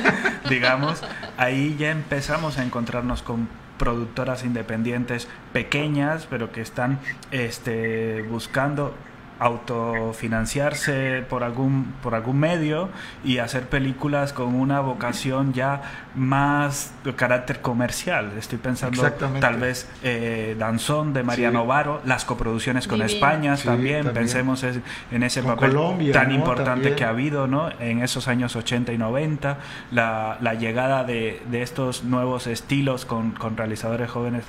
[0.48, 1.02] digamos,
[1.36, 6.98] ahí ya empezamos a encontrarnos con productoras independientes pequeñas, pero que están
[7.30, 8.94] este, buscando
[9.38, 12.88] autofinanciarse por algún por algún medio
[13.24, 15.82] y hacer películas con una vocación ya
[16.14, 18.32] más de carácter comercial.
[18.38, 19.02] Estoy pensando
[19.40, 24.12] tal vez eh, Danzón de Mariano Varo las coproducciones con España también.
[24.12, 25.76] pensemos en ese papel
[26.12, 27.70] tan importante que ha habido ¿no?
[27.78, 29.58] en esos años 80 y 90
[29.90, 34.44] la, la llegada de, de, estos nuevos estilos con, con realizadores jóvenes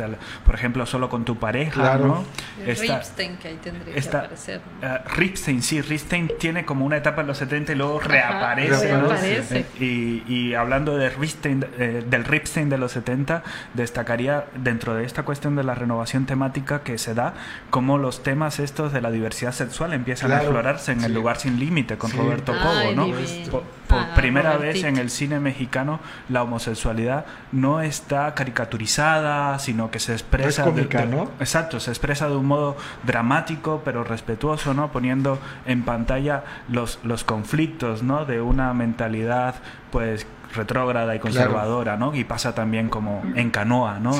[0.45, 2.23] por ejemplo solo con tu pareja ¿no?
[2.65, 7.27] Ripstein que ahí tendría que aparecer Uh, Ripstein, sí, Ripstein tiene como una etapa en
[7.27, 8.87] los 70 y luego reaparece.
[8.87, 9.65] reaparece.
[9.79, 13.41] Eh, y, hablando de Ripstein, eh, del Ripstein de los 70,
[13.73, 17.33] destacaría dentro de esta cuestión de la renovación temática que se da,
[17.71, 21.59] como los temas estos de la diversidad sexual empiezan a explorarse en El lugar sin
[21.59, 23.07] límite con Roberto Cobo, ¿no?
[23.49, 29.99] Por, ah, primera vez en el cine mexicano la homosexualidad no está caricaturizada, sino que
[29.99, 30.65] se expresa...
[31.09, 31.31] ¿no?
[31.39, 38.03] Exacto, se expresa de un modo dramático pero respetuoso Poniendo en pantalla los, los conflictos,
[38.03, 38.25] ¿no?
[38.25, 39.55] De una mentalidad,
[39.91, 42.13] pues retrógrada y conservadora, ¿no?
[42.15, 44.11] Y pasa también como en Canoa, ¿no?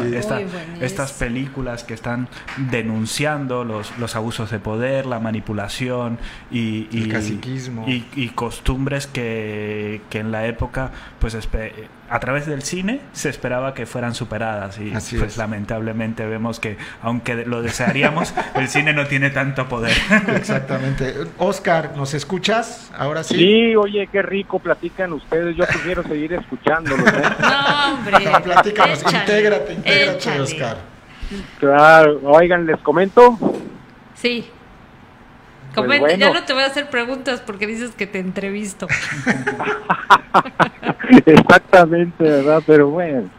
[0.81, 2.27] estas películas que están
[2.69, 6.17] denunciando los, los abusos de poder, la manipulación
[6.51, 11.33] y, y, y, costumbres que, que, en la época, pues
[12.09, 17.45] a través del cine se esperaba que fueran superadas y pues lamentablemente vemos que aunque
[17.45, 19.95] lo desearíamos, el cine no tiene tanto poder.
[20.35, 21.13] Exactamente.
[21.37, 22.91] Oscar, ¿nos escuchas?
[22.97, 23.35] Ahora sí.
[23.35, 25.55] Sí, oye, qué rico platican ustedes.
[25.55, 27.03] Yo quiero seguir escuchándolo.
[27.07, 27.23] ¿eh?
[27.39, 28.17] No, hombre.
[28.43, 30.77] Platícanos, intégrate, intégrate, Oscar.
[31.59, 33.37] Claro, oigan, ¿les comento?
[34.15, 34.49] Sí.
[35.75, 38.87] Pues ya no te voy a hacer preguntas porque dices que te entrevisto.
[41.25, 42.63] Exactamente, ¿verdad?
[42.65, 43.29] Pero bueno,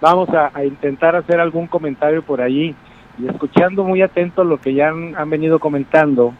[0.00, 2.74] vamos a, intentar hacer algún comentario por allí.
[3.18, 6.34] Y escuchando muy atento lo que ya han, venido comentando,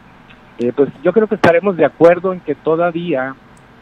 [0.59, 3.35] eh, pues yo creo que estaremos de acuerdo en que todavía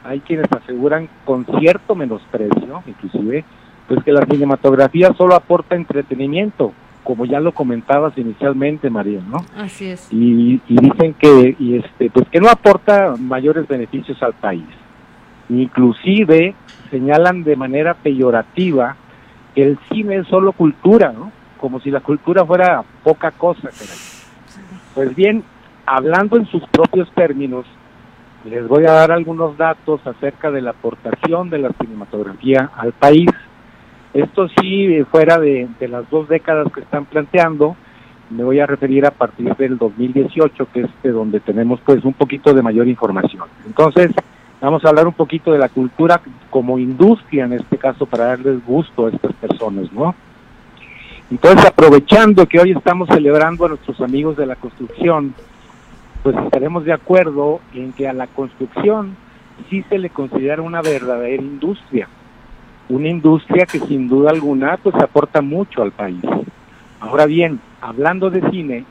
[0.05, 3.45] hay quienes aseguran con cierto menosprecio, inclusive,
[3.89, 6.73] pues que la cinematografía solo aporta entretenimiento,
[7.07, 9.39] como ya lo comentabas inicialmente, María, ¿no?
[9.57, 10.09] Así es.
[10.11, 14.67] Y, dicen que, y este, pues que no aporta mayores beneficios al país.
[15.49, 16.57] Inclusive
[16.91, 18.97] señalan de manera peyorativa
[19.55, 21.31] que el cine es solo cultura, ¿no?
[21.59, 23.71] Como si la cultura fuera poca cosa.
[24.93, 25.45] Pues bien,
[25.87, 27.67] hablando en sus propios términos,
[28.45, 33.31] les voy a dar algunos datos acerca de la aportación de la cinematografía al país.
[34.17, 37.77] Esto sí, fuera de, las dos décadas que están planteando,
[38.31, 42.15] me voy a referir a partir del 2018, que es de donde tenemos pues un
[42.15, 43.45] poquito de mayor información.
[43.67, 44.13] Entonces,
[44.59, 48.65] vamos a hablar un poquito de la cultura como industria, en este caso, para darles
[48.65, 50.15] gusto a estas personas, ¿no?
[51.31, 55.35] Entonces, aprovechando que hoy estamos celebrando a nuestros amigos de la construcción,
[56.23, 59.15] pues estaremos de acuerdo en que a la construcción
[59.69, 62.09] sí se le considera una verdadera industria.
[62.89, 66.23] Una industria que sin duda alguna pues aporta mucho al país.
[67.01, 68.85] Ahora bien, hablando de cine,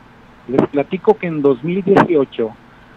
[0.47, 2.51] les platico que en 2018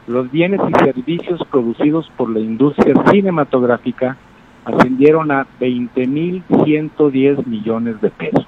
[0.09, 4.17] los bienes y servicios producidos por la industria cinematográfica
[4.65, 8.47] ascendieron a 20.110 millones de pesos.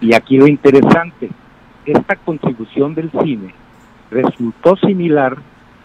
[0.00, 1.30] Y aquí lo interesante,
[1.84, 3.54] esta contribución del cine
[4.10, 5.38] resultó similar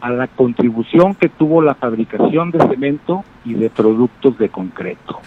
[0.03, 5.21] a la contribución que tuvo la fabricación de cemento y de productos de concreto.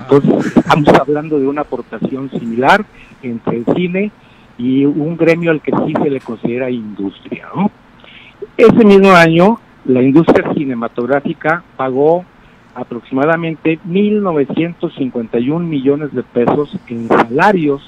[0.00, 2.86] Entonces, estamos hablando de una aportación similar
[3.22, 4.10] entre el cine
[4.56, 7.48] y un gremio al que sí se le considera industria.
[8.56, 12.24] Ese mismo año, la industria cinematográfica pagó
[12.74, 17.82] aproximadamente 1.951 millones de pesos en salarios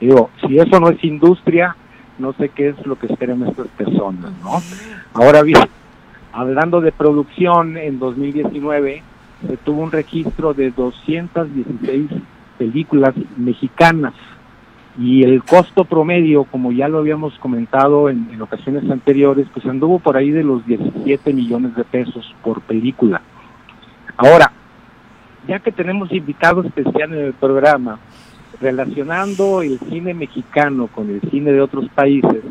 [0.00, 1.74] Digo, si eso no es industria,
[2.20, 4.62] no sé qué es lo que esperan estas personas, ¿no?
[5.12, 5.64] Ahora bien,
[6.32, 9.02] hablando de producción, en 2019
[9.44, 12.12] se tuvo un registro de 216
[12.58, 14.14] películas mexicanas
[14.98, 20.16] y el costo promedio, como ya lo habíamos comentado en, ocasiones anteriores, pues anduvo por
[20.16, 23.20] ahí de los 17 millones de pesos por película.
[24.16, 24.50] Ahora,
[25.46, 27.98] ya que tenemos invitado especial en el programa,
[28.60, 32.42] relacionando el cine mexicano con el cine de otros países,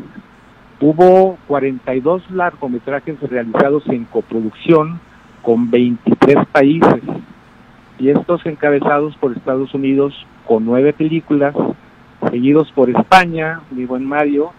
[0.80, 5.00] hubo 42 largometrajes realizados en coproducción
[5.42, 7.02] con 23 países,
[7.98, 10.14] y estos encabezados por Estados Unidos
[10.46, 11.54] con nueve películas,
[12.30, 14.52] seguidos por España, mi buen Mario,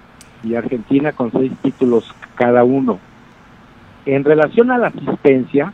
[0.43, 2.99] y Argentina con seis títulos cada uno.
[4.05, 5.73] En relación a la asistencia,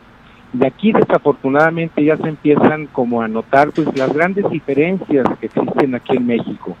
[0.52, 5.94] de aquí desafortunadamente ya se empiezan como a notar pues las grandes diferencias que existen
[5.94, 6.76] aquí en México.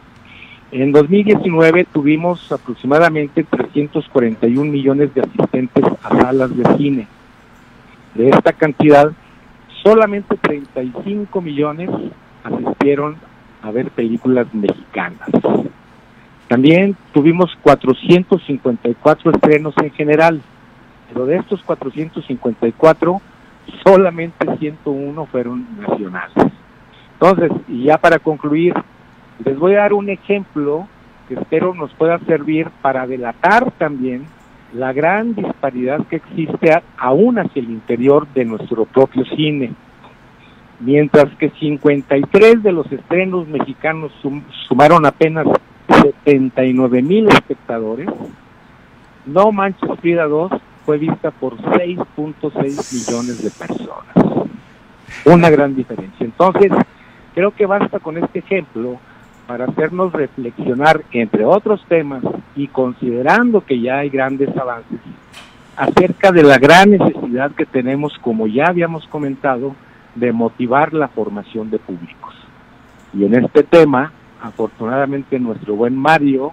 [0.70, 7.06] En 2019 tuvimos aproximadamente 341 millones de asistentes a salas de cine.
[8.14, 9.12] De esta cantidad,
[9.82, 11.90] solamente 35 millones
[12.42, 13.16] asistieron
[13.64, 15.28] a ver películas mexicanas.
[16.48, 20.42] También tuvimos 454 estrenos en general,
[21.08, 23.22] pero de estos 454,
[23.82, 26.52] solamente 101 fueron nacionales.
[27.14, 28.74] Entonces, y ya para concluir,
[29.42, 30.86] les voy a dar un ejemplo
[31.26, 34.26] que espero nos pueda servir para delatar también
[34.74, 39.72] la gran disparidad que existe aún hacia el interior de nuestro propio cine
[40.80, 44.12] mientras que 53 de los estrenos mexicanos
[44.68, 45.46] sumaron apenas
[45.88, 48.08] 79 mil espectadores,
[49.26, 50.52] No Manches Frida 2
[50.84, 52.52] fue vista por 6.6
[52.92, 54.44] millones de personas.
[55.24, 56.24] Una gran diferencia.
[56.24, 56.70] Entonces,
[57.34, 58.98] creo que basta con este ejemplo
[59.46, 62.22] para hacernos reflexionar, entre otros temas,
[62.56, 64.98] y considerando que ya hay grandes avances,
[65.76, 69.74] acerca de la gran necesidad que tenemos, como ya habíamos comentado,
[70.14, 72.34] de motivar la formación de públicos.
[73.12, 76.52] Y en este tema, afortunadamente, nuestro buen Mario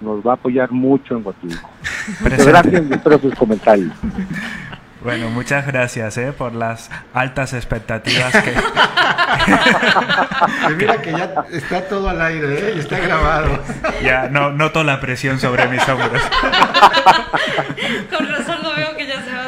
[0.00, 1.70] nos va a apoyar mucho en Huatulco.
[2.20, 3.92] Muchas gracias y espero sus comentarios.
[5.02, 6.32] Bueno, muchas gracias ¿eh?
[6.32, 8.52] por las altas expectativas que...
[10.76, 12.74] mira que ya está todo al aire ¿eh?
[12.76, 13.58] y está grabado.
[14.04, 16.22] Ya no noto la presión sobre mis hombros.
[18.16, 19.42] Con razón lo veo que ya se va.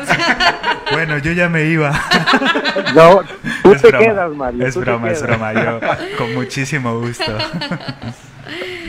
[0.92, 1.92] Bueno, yo ya me iba.
[2.94, 3.22] No,
[3.62, 4.66] tú te quedas, Mario.
[4.66, 5.52] Es broma, es broma.
[5.52, 5.80] Yo
[6.16, 7.24] con muchísimo gusto.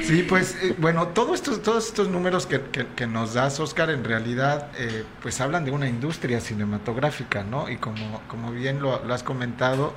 [0.06, 2.62] Sí, pues eh, bueno, todos estos, todos estos números que,
[2.96, 7.70] que, nos das, Oscar, en realidad, eh, pues hablan de una industria cinematográfica, ¿no?
[7.70, 9.96] Y como, como bien lo, has comentado,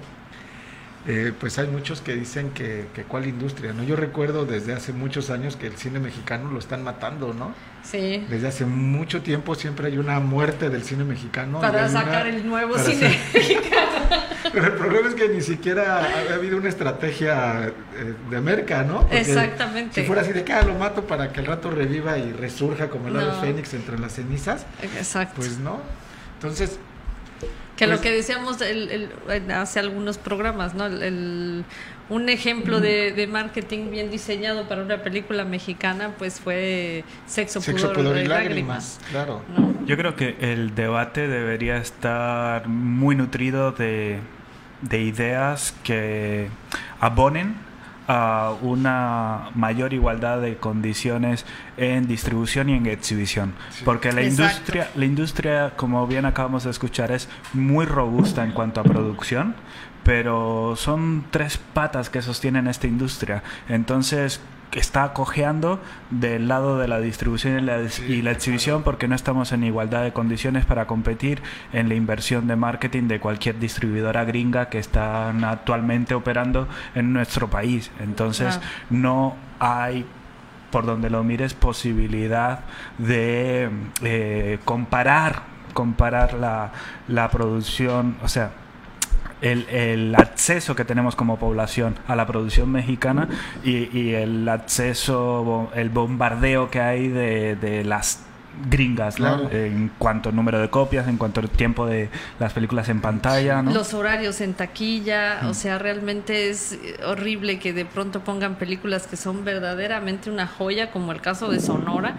[1.07, 3.83] eh, pues hay muchos que dicen que, que, cuál industria, ¿no?
[3.83, 7.55] Yo recuerdo desde hace muchos años que el cine mexicano lo están matando, ¿no?
[7.83, 8.27] Sí.
[8.29, 11.61] Desde hace mucho tiempo siempre hay una muerte del cine mexicano.
[11.61, 13.87] Para sacar el nuevo cine mexicano.
[14.53, 19.07] Pero el problema es que ni siquiera ha, habido una estrategia eh, de merca, ¿no?
[19.11, 20.01] Exactamente.
[20.01, 22.89] Si fuera así de que ah, lo mato para que el rato reviva y resurja
[22.89, 24.67] como el ave fénix entre las cenizas.
[24.83, 25.35] Exacto.
[25.37, 25.81] Pues no.
[26.35, 26.79] Entonces.
[27.79, 29.09] Que lo pues que decíamos el,
[29.51, 30.87] hace algunos programas, ¿no?
[30.87, 31.65] El,
[32.11, 38.19] un ejemplo de, marketing bien diseñado para una película mexicana, pues fue Sexo, Sexo Pudor,
[38.19, 38.99] y Lágrimas.
[39.11, 39.43] Claro.
[39.87, 44.21] Yo creo que el debate debería estar muy nutrido de
[44.83, 46.49] de ideas que
[47.01, 47.57] abonen
[48.09, 51.45] a una mayor igualdad de condiciones
[51.77, 53.53] en distribución y en exhibición.
[53.85, 58.81] Porque la industria, la industria, como bien acabamos de escuchar, es muy robusta en cuanto
[58.81, 59.55] a producción
[60.05, 63.43] pero son tres patas que sostienen esta industria.
[63.69, 64.41] Entonces,
[64.73, 70.03] está cojeando del lado de la distribución y la, exhibición porque no estamos en igualdad
[70.03, 75.45] de condiciones para competir en la inversión de marketing de cualquier distribuidora gringa que están
[75.45, 77.91] actualmente operando en nuestro país.
[78.01, 80.05] Entonces, no hay
[80.71, 82.61] por donde lo mires posibilidad
[82.99, 83.71] de
[84.03, 86.73] eh, comparar comparar la,
[87.07, 88.51] la producción, o sea,
[89.41, 93.29] el, el, acceso que tenemos como población a la producción mexicana
[93.65, 98.25] y, y el acceso, el bombardeo que hay de, de las
[98.69, 99.51] gringas, ¿no?
[99.51, 102.09] En cuanto al número de copias, en cuanto al tiempo de
[102.39, 103.73] las películas en pantalla, ¿no?
[103.73, 109.17] Los horarios en taquilla, o sea, realmente es horrible que de pronto pongan películas que
[109.17, 112.17] son verdaderamente una joya, como el caso de Sonora.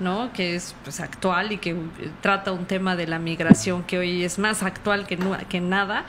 [0.00, 0.32] ¿no?
[0.32, 1.76] que es pues, actual y que
[2.22, 5.16] trata un tema de la migración que hoy es más actual que,
[5.48, 6.06] que nada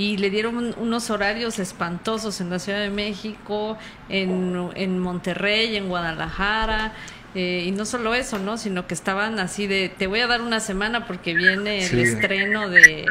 [0.00, 3.76] y le dieron unos horarios espantosos en la Ciudad de México,
[4.08, 6.94] en, en Monterrey, en Guadalajara.
[7.34, 8.56] Eh, y no solo eso, ¿no?
[8.56, 12.70] Sino que estaban así de, te voy a dar una semana porque viene el estreno
[12.70, 13.04] de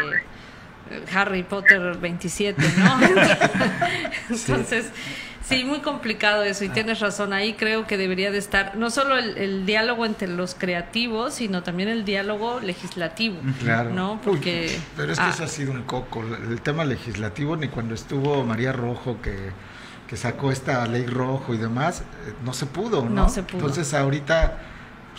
[1.13, 2.99] Harry Potter 27, ¿no?
[4.31, 5.28] Entonces, Sí,
[5.63, 6.73] muy complicado eso y ah.
[6.73, 7.33] tienes razón.
[7.33, 11.89] Ahí creo que debería de estar no solo el, diálogo entre los creativos, sino también
[11.89, 13.37] el diálogo legislativo.
[13.59, 13.91] Claro.
[13.91, 14.19] ¿no?
[14.23, 15.31] Porque, pero es que ah.
[15.33, 16.23] eso ha sido un coco.
[16.23, 19.51] El tema legislativo, ni cuando estuvo María Rojo, que,
[20.07, 23.09] que sacó esta ley rojo y demás, eh, no se pudo, ¿no?
[23.09, 23.59] No se pudo.
[23.59, 24.57] Entonces ahorita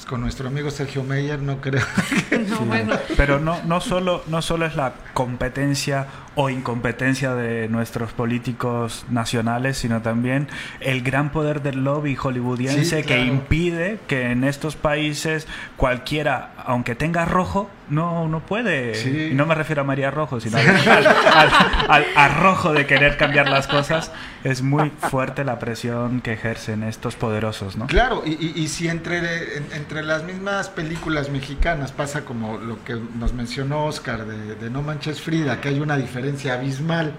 [0.00, 1.84] pues, con nuestro amigo Sergio Meyer no creo.
[3.18, 6.06] Pero no, no, solo, no solo es la competencia
[6.42, 10.48] o incompetencia de nuestros políticos nacionales, sino también
[10.80, 17.26] el gran poder del lobby hollywoodiense que impide que en estos países cualquiera, aunque tenga
[17.26, 19.30] rojo, no, no puede.
[19.30, 24.12] Y no me refiero a María Rojo, sino al, arrojo de querer cambiar las cosas.
[24.44, 27.86] Es muy fuerte la presión que ejercen estos poderosos, ¿no?
[27.88, 33.34] Claro, y, y, si entre, entre las mismas películas mexicanas pasa como lo que nos
[33.34, 37.12] mencionó Oscar de, de No Manches Frida, que hay una diferencia diferencia abismal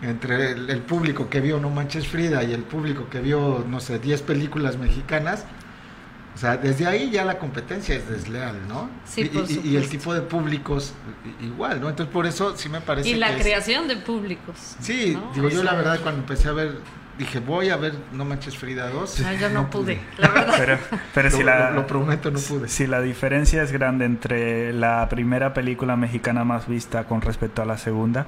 [0.00, 3.98] entre el, público que vio No Manches Frida y el público que vio, no sé,
[3.98, 5.44] 10 películas mexicanas.
[6.36, 8.88] O sea, desde ahí ya la competencia es desleal, ¿no?
[9.04, 9.28] Sí,
[9.64, 10.94] y, y, el tipo de públicos
[11.40, 11.88] igual, ¿no?
[11.88, 13.08] Entonces por eso sí me parece...
[13.08, 14.76] Y la creación de públicos.
[14.80, 16.78] Sí, digo yo la verdad cuando empecé a ver
[17.18, 19.20] dije, voy a ver No Manches Frida 2.
[19.26, 20.54] Ah, yo no, pude, la verdad.
[20.56, 20.78] Pero,
[21.12, 22.68] pero si la, lo, prometo, no pude.
[22.68, 27.64] Si la diferencia es grande entre la primera película mexicana más vista con respecto a
[27.64, 28.26] la segunda,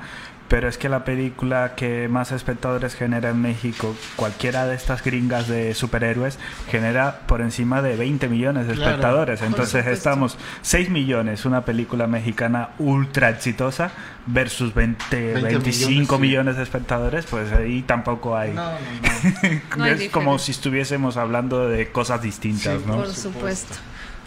[0.51, 5.47] pero es que la película que más espectadores genera en México, cualquiera de estas gringas
[5.47, 9.43] de superhéroes, genera por encima de 20 millones de espectadores.
[9.43, 13.93] Entonces estamos 6 millones, una película mexicana ultra exitosa,
[14.27, 18.53] versus 20, 25 millones, de espectadores, pues ahí tampoco hay.
[18.53, 19.87] No, no, no.
[19.87, 22.97] es como si estuviésemos hablando de cosas distintas, ¿no?
[22.97, 23.77] Por supuesto.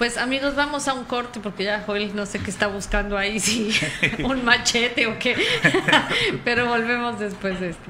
[0.04, 3.40] Pues amigos, vamos a un corte porque ya Joel no sé qué está buscando ahí,
[3.40, 3.72] si
[4.26, 5.34] un machete o qué.
[6.44, 7.90] Pero volvemos después de esto.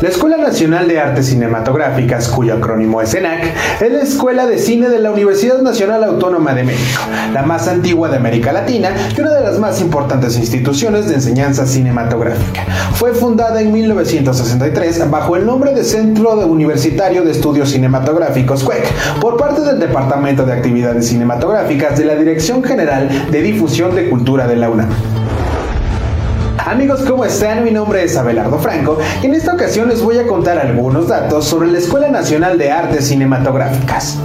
[0.00, 4.88] La Escuela Nacional de Artes Cinematográficas, cuyo acrónimo es ENAC, es la escuela de cine
[4.88, 7.00] de la Universidad Nacional Autónoma de México,
[7.32, 11.64] la más antigua de América Latina y una de las más importantes instituciones de enseñanza
[11.64, 12.64] cinematográfica.
[12.94, 19.36] Fue fundada en 1963 bajo el nombre de Centro Universitario de Estudios Cinematográficos CUEC por
[19.36, 24.56] parte del Departamento de Actividades Cinematográficas de la Dirección General de Difusión de Cultura de
[24.56, 25.23] la UNAM.
[26.66, 27.62] Amigos, ¿cómo están?
[27.62, 31.44] Mi nombre es Abelardo Franco y en esta ocasión les voy a contar algunos datos
[31.44, 34.16] sobre la Escuela Nacional de Artes Cinematográficas.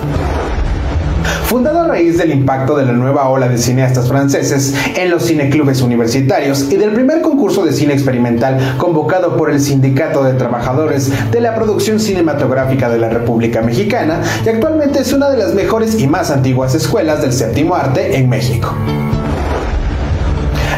[1.43, 5.81] Fundado a raíz del impacto de la nueva ola de cineastas franceses en los cineclubes
[5.81, 11.41] universitarios y del primer concurso de cine experimental convocado por el Sindicato de Trabajadores de
[11.41, 16.07] la Producción Cinematográfica de la República Mexicana, y actualmente es una de las mejores y
[16.07, 18.73] más antiguas escuelas del séptimo arte en México.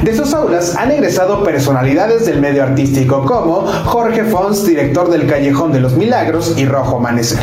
[0.04, 5.72] De sus aulas han egresado personalidades del medio artístico como Jorge Fons, director del Callejón
[5.72, 7.40] de los Milagros y Rojo Amanecer.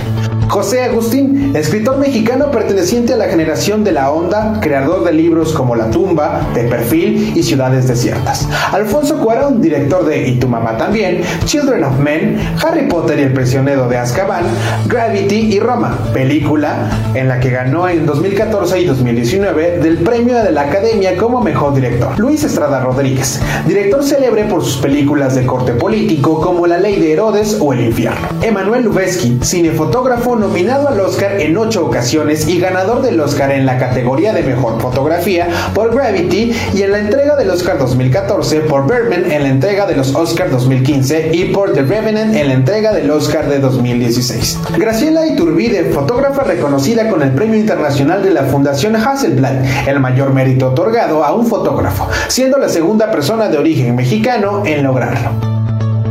[0.48, 5.76] José Agustín, escritor mexicano perteneciente a la generación de la onda, creador de libros como
[5.76, 8.48] La tumba, De perfil y Ciudades desiertas.
[8.72, 13.32] Alfonso Cuarón, director de Y tu mamá también, Children of Men, Harry Potter y el
[13.32, 14.44] prisionero de Azkaban,
[14.86, 20.50] Gravity y Roma, película en la que ganó en 2014 y 2019 del premio de
[20.50, 22.18] la Academia como mejor director.
[22.18, 27.12] Luis Estrada Rodríguez, director célebre por sus películas de corte político como La ley de
[27.12, 28.28] Herodes o El infierno.
[28.42, 33.78] Emanuel Lubezki, cinefotógrafo nominado al Oscar en ocho ocasiones y ganador del Oscar en la
[33.78, 39.30] categoría de mejor fotografía por Gravity y en la entrega del Oscar 2014 por Birdman
[39.30, 43.10] en la entrega de los Oscar 2015 y por The Revenant en la entrega del
[43.10, 44.58] Oscar de 2016.
[44.78, 50.68] Graciela Iturbide, fotógrafa reconocida con el Premio Internacional de la Fundación Hasselblad, el mayor mérito
[50.68, 55.30] otorgado a un fotógrafo, siendo la segunda persona de origen mexicano en lograrlo.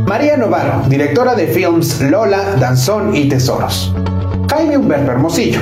[0.08, 3.92] María Novaro, directora de films Lola, Danzón y Tesoros.
[4.58, 5.60] Jaime Humberto Hermosillo,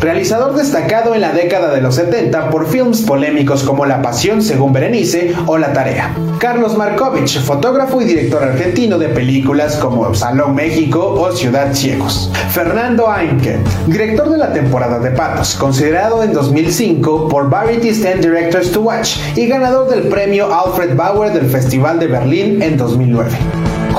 [0.00, 4.72] realizador destacado en la década de los 70 por films polémicos como La Pasión según
[4.72, 6.12] Berenice o La Tarea.
[6.40, 12.32] Carlos Markovich, fotógrafo y director argentino de películas como Salón México o Ciudad Ciegos.
[12.50, 18.72] Fernando Ainke, director de la temporada de Patos, considerado en 2005 por Variety 10 Directors
[18.72, 23.30] to Watch y ganador del premio Alfred Bauer del Festival de Berlín en 2009.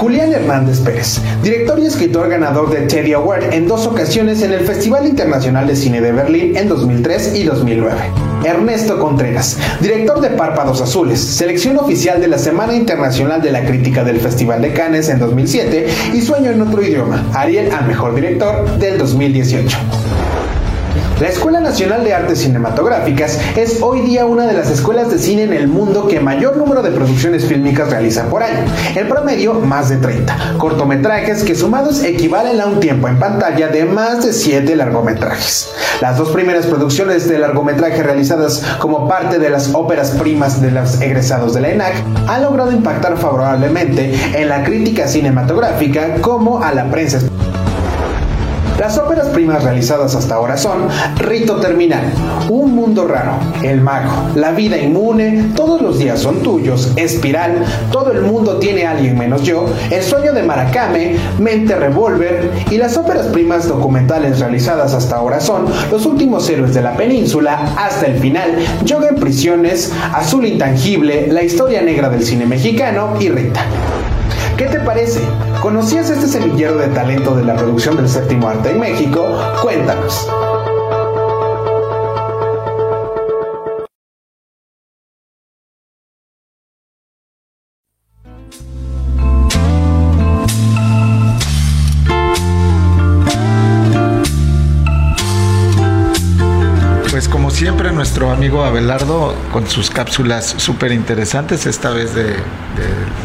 [0.03, 4.59] Julián Hernández Pérez, director y escritor ganador de Teddy Award en dos ocasiones en el
[4.65, 7.95] Festival Internacional de Cine de Berlín en 2003 y 2009.
[8.43, 14.03] Ernesto Contreras, director de Párpados Azules, selección oficial de la Semana Internacional de la Crítica
[14.03, 18.77] del Festival de Cannes en 2007 y Sueño en otro idioma, Ariel al Mejor Director
[18.79, 19.77] del 2018.
[21.23, 25.43] La Escuela Nacional de Artes Cinematográficas es hoy día una de las escuelas de cine
[25.43, 28.65] en el mundo que mayor número de producciones fílmicas realiza por año.
[28.93, 30.55] En promedio, más de 30.
[30.57, 35.69] Cortometrajes que sumados equivalen a un tiempo en pantalla de más de 7 largometrajes.
[36.01, 40.99] Las dos primeras producciones de largometraje realizadas como parte de las óperas primas de los
[40.99, 46.91] egresados de la ENAC han logrado impactar favorablemente en la crítica cinematográfica como a la
[46.91, 47.19] prensa
[48.79, 52.11] las óperas primas realizadas hasta ahora son Rito Terminal,
[52.49, 58.11] Un Mundo Raro, El Mago, La Vida Inmune, Todos los días son tuyos, Espiral, Todo
[58.11, 63.27] el mundo tiene alguien menos yo, El Sueño de Maracame, Mente Revolver y las óperas
[63.27, 68.55] primas documentales realizadas hasta ahora son Los Últimos Héroes de la Península, Hasta el Final,
[68.83, 73.65] Yoga en Prisiones, Azul Intangible, La Historia Negra del Cine Mexicano y Rita.
[74.57, 75.21] ¿Qué te parece?
[75.61, 79.27] ¿Conocías este semillero de talento de la producción del séptimo arte en México?
[79.61, 80.27] Cuéntanos.
[98.03, 102.35] Nuestro amigo Abelardo con sus cápsulas súper interesantes, esta vez de, de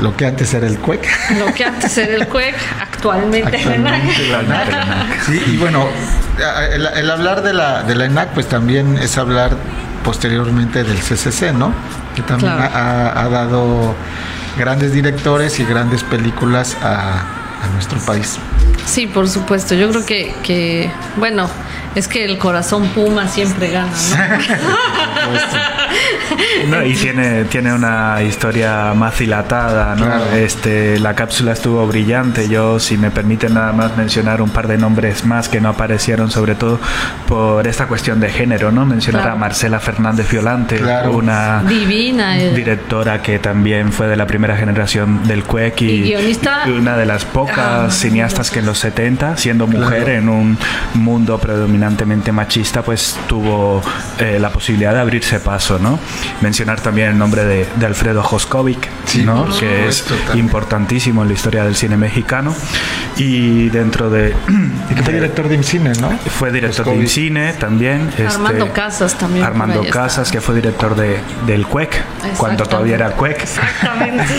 [0.00, 1.04] lo que antes era el CUEC.
[1.36, 5.20] Lo que antes era el CUEC, actualmente, Actualmente la ENAC.
[5.26, 5.84] Sí, y bueno,
[6.72, 9.50] el, el hablar de la, de la ENAC pues también es hablar
[10.04, 11.72] posteriormente del CCC, ¿no?
[12.14, 12.72] Que también Claro.
[12.72, 13.96] ha, ha dado
[14.56, 17.18] grandes directores y grandes películas a,
[17.64, 18.36] a nuestro país.
[18.86, 19.74] Sí, por supuesto.
[19.74, 21.48] Yo creo que, que, bueno,
[21.94, 25.38] es que el corazón puma siempre gana, ¿no?
[26.68, 30.04] No, y tiene, tiene una historia más dilatada, ¿no?
[30.04, 30.24] Claro.
[30.36, 32.48] Este, la cápsula estuvo brillante.
[32.48, 36.30] Yo, si me permiten nada más mencionar un par de nombres más que no aparecieron,
[36.30, 36.78] sobre todo
[37.26, 38.84] por esta cuestión de género, ¿no?
[38.84, 39.36] Mencionar Claro.
[39.36, 41.12] a Marcela Fernández Violante, Claro.
[41.12, 42.38] una Divina.
[42.38, 42.52] eh.
[42.54, 46.62] directora que también fue de la primera generación del CUEC y, Y guionista.
[46.66, 50.18] y una de las pocas Ah, cineastas que en los 70, siendo mujer Claro.
[50.18, 50.58] en un
[50.94, 51.38] mundo
[51.78, 53.80] predominantemente machista, pues tuvo
[54.18, 55.98] eh, la posibilidad de abrirse paso, ¿no?
[56.40, 59.44] Mencionar también el nombre de, de Alfredo Joskovic, Sí, ¿no?
[59.46, 60.46] por Que es supuesto, también.
[60.46, 62.54] importantísimo en la historia del cine mexicano
[63.16, 64.34] y dentro de
[64.90, 66.10] Y que fue director de cine, ¿no?
[66.38, 67.08] fue director de Joskovic.
[67.08, 68.08] cine también.
[68.10, 69.84] este, Armando Casas también Armando.
[69.90, 72.02] Casas, que fue director de, del CUEC,
[72.36, 73.40] cuando todavía era CUEC.
[73.42, 74.24] Exactamente.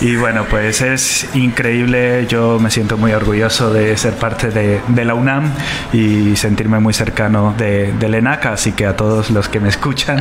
[0.00, 2.26] Y bueno, pues es increíble.
[2.26, 5.52] Yo me siento muy orgulloso de ser parte de, de la UNAM
[5.92, 8.46] y sentirme muy cercano de, del ENAC.
[8.46, 10.18] Así que a todos los que me escuchan,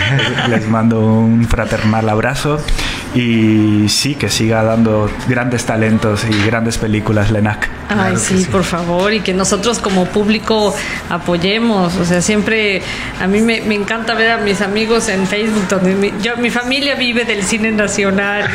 [0.48, 2.58] les mando un fraternal abrazo.
[3.14, 7.68] Y sí, que siga dando grandes talentos y grandes películas, LENAC.
[7.88, 10.74] Ay, sí, por favor, y que nosotros como público
[11.10, 11.96] apoyemos.
[11.96, 12.82] O sea, siempre
[13.20, 16.94] a mí me, encanta ver a mis amigos en Facebook, donde mi, yo, mi familia
[16.94, 18.48] vive del cine nacional.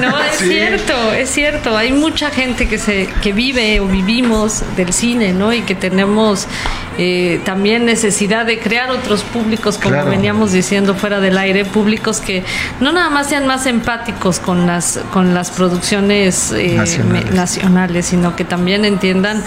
[0.00, 1.76] no, es cierto, es cierto.
[1.76, 5.52] Hay mucha gente que, se, que vive o vivimos del cine, ¿no?
[5.52, 6.46] Y que tenemos
[6.98, 12.44] eh, también necesidad de crear otros públicos, como veníamos diciendo fuera del aire, públicos que
[12.80, 16.76] no nada más sean más empáticos con las, con las producciones eh,
[17.32, 18.06] nacionales.
[18.06, 19.42] sino que también entiendan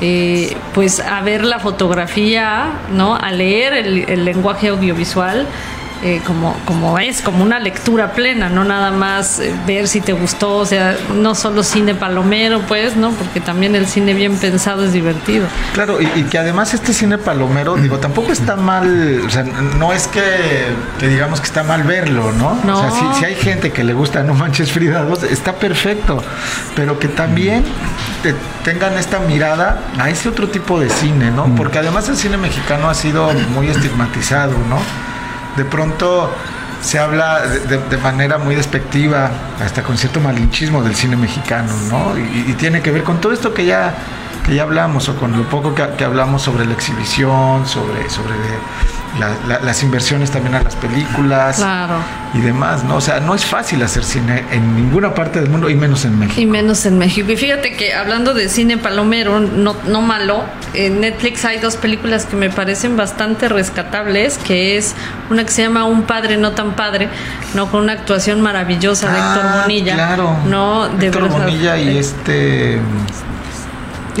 [0.00, 3.16] eh, pues a ver la fotografía, ¿no?
[3.16, 5.46] A leer el, el lenguaje audiovisual
[6.04, 10.12] eh, como, como es, como una lectura plena, no nada más eh, ver si te
[10.12, 13.12] gustó, o sea, no solo cine palomero, pues, ¿no?
[13.12, 15.46] Porque también el cine bien pensado es divertido.
[15.72, 20.06] Claro, y, que además este cine palomero, digo, tampoco está mal, o sea, no es
[20.06, 20.20] que,
[21.00, 22.50] digamos que está mal verlo, ¿no?
[22.70, 26.22] O sea, si, hay gente que le gusta No Manches Frida está perfecto,
[26.76, 27.64] pero que también
[28.62, 31.46] tengan esta mirada a ese otro tipo de cine, ¿no?
[31.46, 31.56] Mm.
[31.56, 35.13] Porque además el cine mexicano ha sido muy estigmatizado, ¿no?
[35.56, 36.30] De pronto
[36.82, 39.30] se habla de, manera muy despectiva,
[39.64, 42.18] hasta con cierto malinchismo del cine mexicano, ¿no?
[42.18, 43.94] Y, tiene que ver con todo esto que ya,
[44.44, 48.34] que ya hablamos, o con lo poco que, que hablamos sobre la exhibición, sobre, sobre
[49.18, 51.64] las inversiones también a las películas
[52.34, 52.96] y demás, ¿no?
[52.96, 56.18] O sea, no es fácil hacer cine en ninguna parte del mundo y menos en
[56.18, 56.40] México.
[56.40, 57.30] Y menos en México.
[57.30, 62.26] Y fíjate que hablando de cine palomero, no, no malo, en Netflix hay dos películas
[62.26, 64.94] que me parecen bastante rescatables, que es
[65.30, 67.08] una que se llama Un padre no tan padre,
[67.54, 67.70] ¿no?
[67.70, 69.94] Con una actuación maravillosa de Héctor ah, Bonilla.
[69.94, 70.36] Claro.
[70.46, 70.88] ¿no?
[70.88, 72.80] De Héctor Bonilla y este...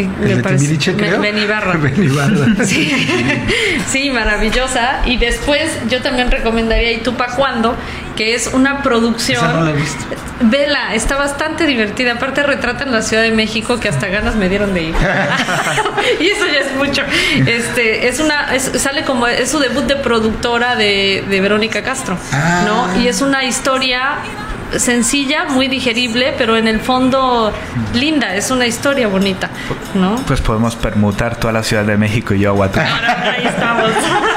[0.02, 1.78] me parece, Benibarra.
[3.86, 4.10] Sí.
[4.10, 5.02] maravillosa.
[5.06, 7.76] Y después yo también recomendaría Itupa Cuando,
[8.16, 9.42] que es una producción.
[9.52, 9.72] no la
[10.40, 12.14] Vela, está bastante divertida.
[12.14, 14.94] Aparte retratan la Ciudad de México que hasta ganas me dieron de ir.
[16.20, 17.02] y eso ya es mucho.
[17.46, 22.16] Este, es una, sale como, es su debut de productora de, Verónica Castro,
[22.64, 22.86] ¿no?
[22.86, 22.96] Ah.
[22.98, 24.18] Y es una historia
[24.78, 27.52] sencilla, muy digerible, pero en el fondo
[27.94, 29.50] linda, es una historia bonita,
[29.94, 30.16] ¿no?
[30.26, 33.90] Pues podemos permutar toda la Ciudad de México y yo a Ahí estamos.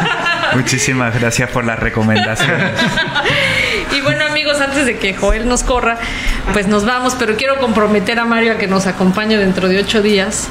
[0.56, 2.58] Muchísimas gracias por la recomendación.
[3.96, 5.98] y bueno amigos, antes de que Joel nos corra,
[6.54, 10.02] pues nos vamos, pero quiero comprometer a Mario a que nos acompañe dentro de ocho
[10.02, 10.48] días.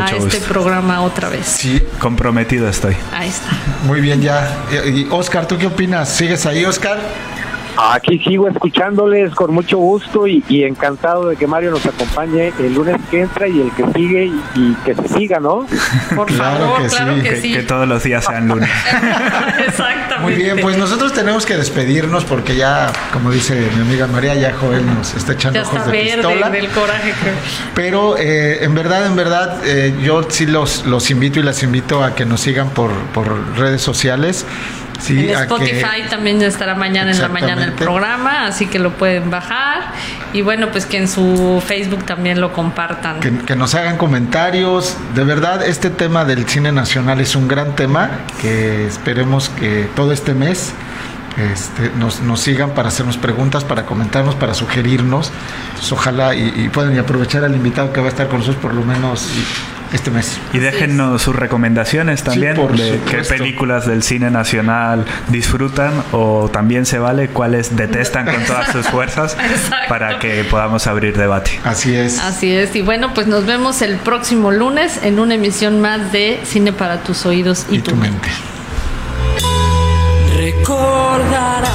[0.00, 1.46] a este programa otra vez.
[1.46, 2.96] Sí, comprometido estoy.
[3.12, 3.50] Ahí está.
[3.84, 4.48] Muy bien, ya.
[4.86, 6.08] Y Oscar, ¿tú qué opinas?
[6.08, 6.98] ¿Sigues ahí, Oscar?
[7.76, 12.96] Aquí sigo escuchándoles con mucho gusto y, encantado de que Mario nos acompañe el lunes
[13.10, 15.66] que entra y el que sigue y, que se siga, ¿no?
[16.16, 17.52] Por favor, claro que sí.
[17.52, 18.70] Que, todos los días sean lunes.
[19.66, 20.18] Exactamente.
[20.20, 24.54] Muy bien, pues nosotros tenemos que despedirnos porque ya, como dice mi amiga María, ya
[24.54, 26.50] Joel nos está echando ya ojos está de verde pistola.
[26.50, 27.12] del coraje.
[27.74, 32.02] Pero eh, en verdad, en verdad, eh, yo sí los, los invito y las invito
[32.02, 34.46] a que nos sigan por, por redes sociales
[35.08, 39.92] en Spotify también estará mañana en la mañana el programa, así que lo pueden bajar.
[40.32, 43.20] Y bueno, pues que en su Facebook también lo compartan.
[43.20, 44.96] Que, nos hagan comentarios.
[45.14, 50.12] De verdad, este tema del cine nacional es un gran tema que esperemos que todo
[50.12, 50.72] este mes
[51.36, 55.32] este, nos, nos, sigan para hacernos preguntas, para comentarnos, para sugerirnos.
[55.90, 59.28] ojalá y, pueden aprovechar al invitado que va a estar con nosotros por lo menos
[59.92, 60.38] este mes.
[60.52, 66.98] Y déjennos sus recomendaciones también de qué películas del cine nacional disfrutan o también se
[66.98, 69.36] vale cuáles detestan con todas sus fuerzas
[69.88, 71.60] para que podamos abrir debate.
[71.64, 72.18] Así es.
[72.18, 72.74] Así es.
[72.74, 77.02] Y bueno, pues nos vemos el próximo lunes en una emisión más de Cine para
[77.02, 78.28] tus oídos y, tu, mente.
[80.66, 81.70] Recordará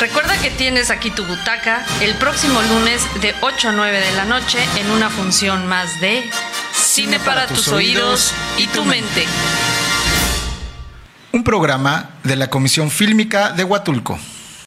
[0.00, 4.24] Recuerda que tienes aquí tu butaca el próximo lunes de 8 a 9 de la
[4.24, 6.22] noche en una función más de
[6.72, 9.26] Cine para, tus, oídos y tu mente.
[11.32, 14.18] Un programa de la Comisión Fílmica de Huatulco.